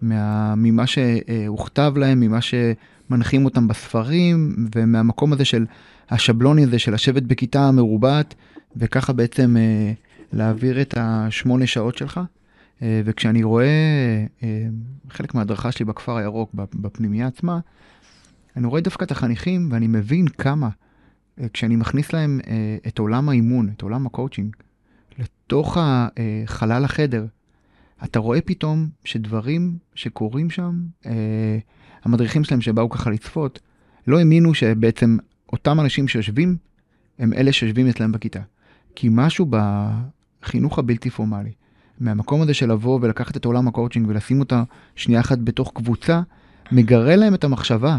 מה, 0.00 0.54
ממה 0.56 0.84
שהוכתב 0.86 1.92
להם, 1.96 2.20
ממה 2.20 2.38
שמנחים 2.40 3.44
אותם 3.44 3.68
בספרים, 3.68 4.56
ומהמקום 4.76 5.32
הזה 5.32 5.44
של 5.44 5.66
השבלוני 6.10 6.62
הזה 6.64 6.78
של 6.78 6.94
לשבת 6.94 7.22
בכיתה 7.22 7.70
מרובעת, 7.70 8.34
וככה 8.76 9.12
בעצם 9.12 9.56
אה, 9.56 9.92
להעביר 10.32 10.80
את 10.80 10.94
השמונה 10.96 11.66
שעות 11.66 11.98
שלך. 11.98 12.20
אה, 12.82 13.02
וכשאני 13.04 13.42
רואה 13.42 13.66
אה, 14.42 14.66
חלק 15.10 15.34
מההדרכה 15.34 15.72
שלי 15.72 15.84
בכפר 15.84 16.16
הירוק, 16.16 16.50
בפנימייה 16.54 17.26
עצמה, 17.26 17.58
אני 18.56 18.66
רואה 18.66 18.80
דווקא 18.80 19.04
את 19.04 19.10
החניכים 19.10 19.68
ואני 19.72 19.86
מבין 19.86 20.28
כמה, 20.28 20.68
אה, 21.40 21.46
כשאני 21.52 21.76
מכניס 21.76 22.12
להם 22.12 22.40
אה, 22.46 22.76
את 22.86 22.98
עולם 22.98 23.28
האימון, 23.28 23.68
את 23.76 23.82
עולם 23.82 24.06
הקואוצ'ינג, 24.06 24.56
לתוך 25.18 25.78
החלל 25.80 26.84
החדר, 26.84 27.26
אתה 28.04 28.18
רואה 28.18 28.40
פתאום 28.40 28.88
שדברים 29.04 29.78
שקורים 29.94 30.50
שם, 30.50 30.80
אה, 31.06 31.58
המדריכים 32.04 32.44
שלהם 32.44 32.60
שבאו 32.60 32.90
ככה 32.90 33.10
לצפות, 33.10 33.60
לא 34.06 34.18
האמינו 34.18 34.54
שבעצם 34.54 35.16
אותם 35.52 35.80
אנשים 35.80 36.08
שיושבים, 36.08 36.56
הם 37.18 37.32
אלה 37.32 37.52
שיושבים 37.52 37.86
אצלם 37.88 38.12
בכיתה. 38.12 38.40
כי 38.94 39.08
משהו 39.10 39.50
בחינוך 39.50 40.78
הבלתי 40.78 41.10
פורמלי, 41.10 41.52
מהמקום 42.00 42.42
הזה 42.42 42.54
של 42.54 42.72
לבוא 42.72 42.98
ולקחת 43.02 43.36
את 43.36 43.44
עולם 43.44 43.68
הקואוצ'ינג 43.68 44.08
ולשים 44.08 44.40
אותה 44.40 44.62
שנייה 44.96 45.20
אחת 45.20 45.38
בתוך 45.38 45.72
קבוצה, 45.74 46.20
מגרה 46.72 47.16
להם 47.16 47.34
את 47.34 47.44
המחשבה. 47.44 47.98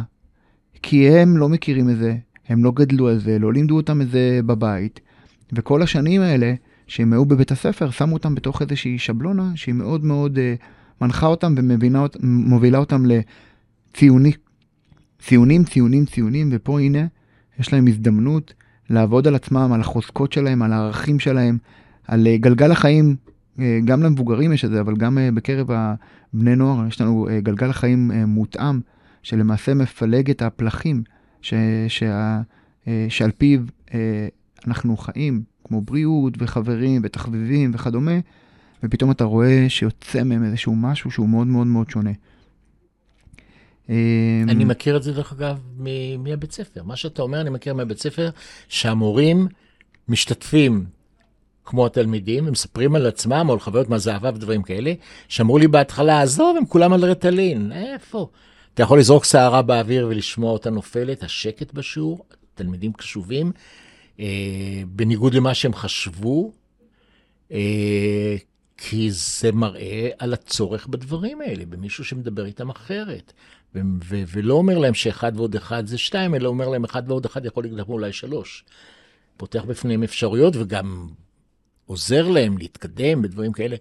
כי 0.84 1.10
הם 1.10 1.38
לא 1.38 1.50
מכירים 1.50 1.90
את 1.90 1.98
זה, 1.98 2.18
הם 2.50 2.64
לא 2.64 2.72
גדלו 2.72 3.08
על 3.08 3.20
זה, 3.20 3.40
לא 3.40 3.54
לימדו 3.54 3.76
אותם 3.76 4.02
את 4.02 4.10
זה 4.10 4.40
בבית, 4.46 5.00
וכל 5.54 5.82
השנים 5.82 6.22
האלה 6.22 6.54
שהם 6.88 7.14
היו 7.14 7.26
בבית 7.26 7.52
הספר, 7.52 7.90
שמו 7.90 8.14
אותם 8.14 8.36
בתוך 8.36 8.62
איזושהי 8.62 9.00
שבלונה 9.00 9.52
שהיא 9.56 9.76
מאוד 9.76 10.06
מאוד 10.06 10.38
uh, 10.38 10.64
מנחה 11.02 11.28
אותם 11.28 11.56
ומובילה 11.58 12.78
אותם 12.78 13.04
לציוני, 13.06 14.32
ציונים, 15.20 15.64
ציונים, 15.64 16.06
ציונים, 16.06 16.50
ופה 16.52 16.80
הנה, 16.80 17.06
יש 17.60 17.74
להם 17.74 17.88
הזדמנות 17.88 18.54
לעבוד 18.90 19.28
על 19.28 19.36
עצמם, 19.36 19.72
על 19.74 19.82
החוזקות 19.82 20.34
שלהם, 20.34 20.62
על 20.62 20.74
הערכים 20.74 21.20
שלהם, 21.20 21.58
על 22.08 22.28
uh, 22.28 22.42
גלגל 22.42 22.72
החיים, 22.72 23.16
uh, 23.58 23.62
גם 23.86 24.04
למבוגרים 24.04 24.54
יש 24.54 24.66
את 24.66 24.72
זה, 24.72 24.82
אבל 24.82 24.96
גם 24.96 25.18
uh, 25.18 25.36
בקרב 25.36 25.68
הבני 25.72 26.56
נוער 26.56 26.88
יש 26.88 27.02
לנו 27.02 27.28
uh, 27.28 27.32
גלגל 27.44 27.70
החיים 27.70 28.12
uh, 28.12 28.26
מותאם, 28.26 28.80
שלמעשה 29.24 29.74
מפלג 29.74 30.30
את 30.30 30.42
הפלחים 30.42 31.04
ש, 31.42 31.54
שה, 31.88 32.42
uh, 32.86 32.88
שעל 33.10 33.32
פיו 33.38 33.60
uh, 33.88 33.92
אנחנו 34.68 34.98
חיים, 34.98 35.42
כמו 35.68 35.82
בריאות 35.82 36.34
וחברים 36.38 37.02
ותחביבים 37.04 37.72
וכדומה, 37.74 38.20
ופתאום 38.84 39.12
אתה 39.12 39.24
רואה 39.24 39.66
שיוצא 39.70 40.24
מהם 40.24 40.44
איזשהו 40.44 40.76
משהו 40.76 41.12
שהוא 41.12 41.30
מאוד 41.30 41.48
מאוד 41.48 41.68
מאוד 41.68 41.90
שונה. 41.90 42.12
אמ, 43.90 44.46
אני 44.50 44.66
מכיר 44.66 44.98
את 44.98 45.04
זה, 45.04 45.14
דרך 45.14 45.34
אגב, 45.34 45.60
מהבית 46.20 46.52
ספר. 46.52 46.84
מה 46.84 46.96
שאתה 46.96 47.22
אומר, 47.22 47.42
אני 47.42 47.50
מכיר 47.50 47.74
מהבית 47.74 48.00
ספר, 48.00 48.30
שהמורים 48.68 49.48
משתתפים 50.08 50.86
כמו 51.66 51.86
התלמידים, 51.86 52.48
הם 52.48 52.52
מספרים 52.52 52.96
על 52.96 53.06
עצמם, 53.06 53.46
או 53.48 53.54
על 53.54 53.60
חוויות 53.60 53.90
מהזהבה 53.90 54.30
ודברים 54.36 54.64
כאלה, 54.64 54.94
שאמרו 55.28 55.58
לי 55.58 55.68
בהתחלה, 55.68 56.22
עזוב, 56.22 56.58
הם 56.58 56.66
כולם 56.66 56.94
על 56.94 57.06
רטלין, 57.06 57.72
איפה? 57.72 58.30
אתה 58.74 58.84
יכול 58.84 59.00
לזרוק 59.00 59.26
שערה 59.26 59.62
באוויר 59.62 60.08
ולשמוע 60.10 60.52
אותה 60.52 60.70
נופלת, 60.70 61.24
השקט 61.24 61.74
בשיעור, 61.74 62.26
תלמידים 62.56 62.94
קשובים, 62.94 63.52
בניגוד 64.88 65.34
למה 65.34 65.54
שהם 65.54 65.74
חשבו, 65.74 66.52
אה, 67.52 68.36
כי 68.78 69.12
זה 69.12 69.52
מראה 69.52 70.10
על 70.20 70.34
הצורך 70.34 70.88
בדברים 70.88 71.42
האלה, 71.42 71.66
במישהו 71.66 72.06
שמדבר 72.06 72.46
איתם 72.46 72.70
אחרת. 72.70 73.34
ו- 73.76 73.80
ו- 74.04 74.24
ולא 74.28 74.54
אומר 74.54 74.78
להם 74.78 74.94
שאחד 74.94 75.32
ועוד 75.36 75.56
אחד 75.56 75.88
זה 75.88 75.98
שתיים, 75.98 76.36
אלא 76.36 76.50
אומר 76.50 76.70
להם 76.70 76.84
אחד 76.84 77.04
ועוד 77.08 77.26
אחד 77.26 77.46
יכול 77.46 77.64
לגדול 77.64 77.86
אולי 77.90 78.14
שלוש. 78.14 78.64
פותח 79.38 79.64
בפניהם 79.68 80.04
אפשרויות 80.04 80.56
וגם 80.56 81.08
עוזר 81.86 82.28
להם 82.28 82.58
להתקדם 82.58 83.22
בדברים 83.22 83.52
כאלה. 83.52 83.76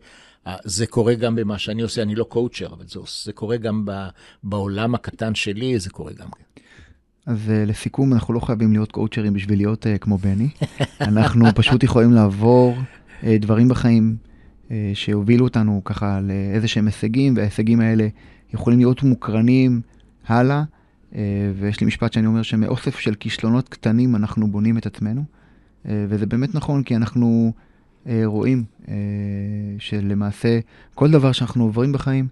אה, 0.46 0.56
זה 0.64 0.86
קורה 0.86 1.14
גם 1.14 1.34
במה 1.34 1.58
שאני 1.58 1.82
עושה, 1.82 2.02
אני 2.02 2.14
לא 2.14 2.24
קואוצ'ר, 2.24 2.66
אבל 2.66 2.86
זה, 2.86 3.00
זה 3.24 3.32
קורה 3.32 3.56
גם 3.56 3.84
ב, 3.84 3.92
בעולם 4.42 4.94
הקטן 4.94 5.34
שלי, 5.34 5.78
זה 5.78 5.90
קורה 5.90 6.12
גם 6.12 6.30
כן. 6.30 6.55
אז 7.26 7.38
uh, 7.48 7.50
לסיכום, 7.70 8.12
אנחנו 8.12 8.34
לא 8.34 8.40
חייבים 8.40 8.72
להיות 8.72 8.92
קואוצ'רים 8.92 9.32
בשביל 9.32 9.58
להיות 9.58 9.86
uh, 9.86 9.98
כמו 9.98 10.18
בני. 10.18 10.48
אנחנו 11.00 11.46
פשוט 11.54 11.82
יכולים 11.82 12.12
לעבור 12.12 12.76
אה, 13.24 13.36
דברים 13.40 13.68
בחיים 13.68 14.16
אה, 14.70 14.90
שהובילו 14.94 15.44
אותנו 15.44 15.82
ככה 15.84 16.20
לאיזה 16.20 16.68
שהם 16.68 16.86
הישגים, 16.86 17.36
וההישגים 17.36 17.80
האלה 17.80 18.08
יכולים 18.54 18.78
להיות 18.78 19.02
מוקרנים 19.02 19.80
הלאה. 20.26 20.62
אה, 21.14 21.20
ויש 21.58 21.80
לי 21.80 21.86
משפט 21.86 22.12
שאני 22.12 22.26
אומר 22.26 22.42
שמאוסף 22.42 22.98
של 22.98 23.14
כישלונות 23.14 23.68
קטנים 23.68 24.16
אנחנו 24.16 24.50
בונים 24.50 24.78
את 24.78 24.86
עצמנו. 24.86 25.24
אה, 25.88 26.06
וזה 26.08 26.26
באמת 26.26 26.54
נכון, 26.54 26.82
כי 26.82 26.96
אנחנו 26.96 27.52
אה, 28.06 28.22
רואים 28.24 28.64
אה, 28.88 28.94
שלמעשה 29.78 30.58
כל 30.94 31.10
דבר 31.10 31.32
שאנחנו 31.32 31.64
עוברים 31.64 31.92
בחיים, 31.92 32.28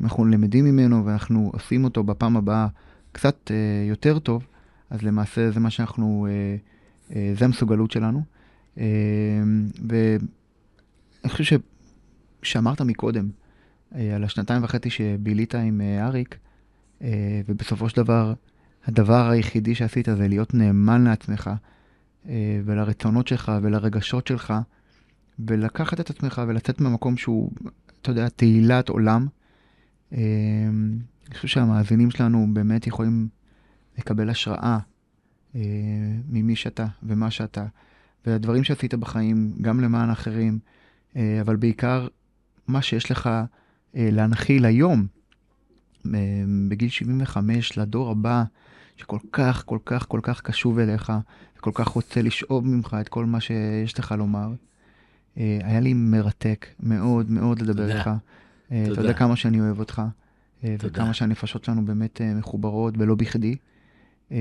אנחנו 0.00 0.24
למדים 0.24 0.64
ממנו 0.64 1.06
ואנחנו 1.06 1.50
עושים 1.52 1.84
אותו 1.84 2.04
בפעם 2.04 2.36
הבאה 2.36 2.66
קצת 3.12 3.50
אה, 3.50 3.84
יותר 3.88 4.18
טוב, 4.18 4.46
אז 4.90 5.02
למעשה 5.02 5.50
זה 5.50 5.60
מה 5.60 5.70
שאנחנו, 5.70 6.26
אה, 6.30 6.56
אה, 7.16 7.32
זה 7.34 7.44
המסוגלות 7.44 7.90
שלנו. 7.90 8.22
ואני 9.88 10.18
חושב 11.28 11.58
שאמרת 12.42 12.80
מקודם 12.80 13.28
על 13.92 14.24
השנתיים 14.24 14.64
וחצי 14.64 14.90
שבילית 14.90 15.54
עם 15.54 15.80
אריק, 16.00 16.38
ובסופו 17.46 17.88
של 17.88 17.96
דבר, 17.96 18.34
הדבר 18.84 19.30
היחידי 19.30 19.74
שעשית 19.74 20.08
זה 20.16 20.28
להיות 20.28 20.54
נאמן 20.54 21.04
לעצמך, 21.04 21.50
ולרצונות 22.64 23.28
שלך 23.28 23.52
ולרגשות 23.62 24.26
שלך, 24.26 24.54
ולקחת 25.38 26.00
את 26.00 26.10
עצמך 26.10 26.42
ולצאת 26.48 26.80
ממקום 26.80 27.16
שהוא, 27.16 27.50
אתה 28.02 28.10
יודע, 28.10 28.28
תהילת 28.28 28.88
עולם. 28.88 29.26
אני 31.28 31.34
חושב 31.34 31.48
שהמאזינים 31.48 32.10
שלנו 32.10 32.46
באמת 32.52 32.86
יכולים 32.86 33.28
לקבל 33.98 34.30
השראה 34.30 34.78
אה, 35.54 35.60
ממי 36.28 36.56
שאתה 36.56 36.86
ומה 37.02 37.30
שאתה, 37.30 37.66
והדברים 38.26 38.64
שעשית 38.64 38.94
בחיים, 38.94 39.52
גם 39.60 39.80
למען 39.80 40.10
אחרים, 40.10 40.58
אה, 41.16 41.38
אבל 41.40 41.56
בעיקר 41.56 42.08
מה 42.66 42.82
שיש 42.82 43.10
לך 43.10 43.26
אה, 43.26 44.08
להנחיל 44.12 44.64
היום, 44.64 45.06
אה, 46.14 46.20
בגיל 46.68 46.88
75, 46.88 47.78
לדור 47.78 48.10
הבא, 48.10 48.44
שכל 48.96 49.18
כך, 49.32 49.62
כל 49.66 49.78
כך, 49.84 50.06
כל 50.08 50.20
כך 50.22 50.40
קשוב 50.40 50.78
אליך, 50.78 51.12
וכל 51.58 51.70
כך 51.74 51.88
רוצה 51.88 52.22
לשאוב 52.22 52.66
ממך 52.66 52.96
את 53.00 53.08
כל 53.08 53.26
מה 53.26 53.40
שיש 53.40 53.98
לך 53.98 54.14
לומר. 54.18 54.48
אה, 55.38 55.58
היה 55.62 55.80
לי 55.80 55.94
מרתק 55.94 56.66
מאוד 56.80 57.30
מאוד 57.30 57.62
לדבר. 57.62 57.96
איתך. 57.96 58.10
אה, 58.72 58.82
אתה 58.82 58.88
תודה. 58.88 59.00
יודע 59.00 59.12
כמה 59.12 59.36
שאני 59.36 59.60
אוהב 59.60 59.78
אותך. 59.78 60.02
וכמה 60.64 61.14
שהנפשות 61.14 61.64
שלנו 61.64 61.84
באמת 61.84 62.20
אה, 62.20 62.34
מחוברות, 62.34 62.94
ולא 62.98 63.14
בכדי. 63.14 63.56
אה, 64.32 64.38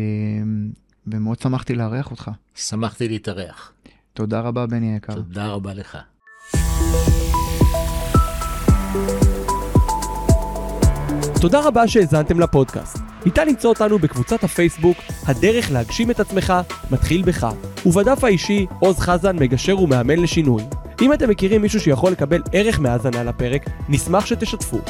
ומאוד 1.07 1.39
שמחתי 1.39 1.75
לארח 1.75 2.11
אותך. 2.11 2.31
שמחתי 2.55 3.07
להתארח. 3.07 3.73
תודה 4.13 4.39
רבה, 4.39 4.65
בני 4.65 4.93
היקר. 4.93 5.13
תודה 5.13 5.47
רבה 5.47 5.73
לך. 5.73 5.97
תודה 11.41 11.67
רבה 11.67 11.87
שהאזנתם 11.87 12.39
לפודקאסט. 12.39 12.97
ניתן 13.25 13.47
למצוא 13.47 13.69
אותנו 13.69 13.99
בקבוצת 13.99 14.43
הפייסבוק 14.43 14.97
"הדרך 15.25 15.71
להגשים 15.71 16.11
את 16.11 16.19
עצמך 16.19 16.53
מתחיל 16.91 17.21
בך", 17.21 17.47
ובדף 17.85 18.23
האישי 18.23 18.65
עוז 18.79 18.99
חזן 18.99 19.35
מגשר 19.35 19.79
ומאמן 19.79 20.19
לשינוי. 20.19 20.63
אם 21.01 21.13
אתם 21.13 21.29
מכירים 21.29 21.61
מישהו 21.61 21.79
שיכול 21.79 22.11
לקבל 22.11 22.41
ערך 22.51 22.79
מהאזנה 22.79 23.23
לפרק, 23.23 23.65
נשמח 23.89 24.25
שתשתפו. 24.25 24.81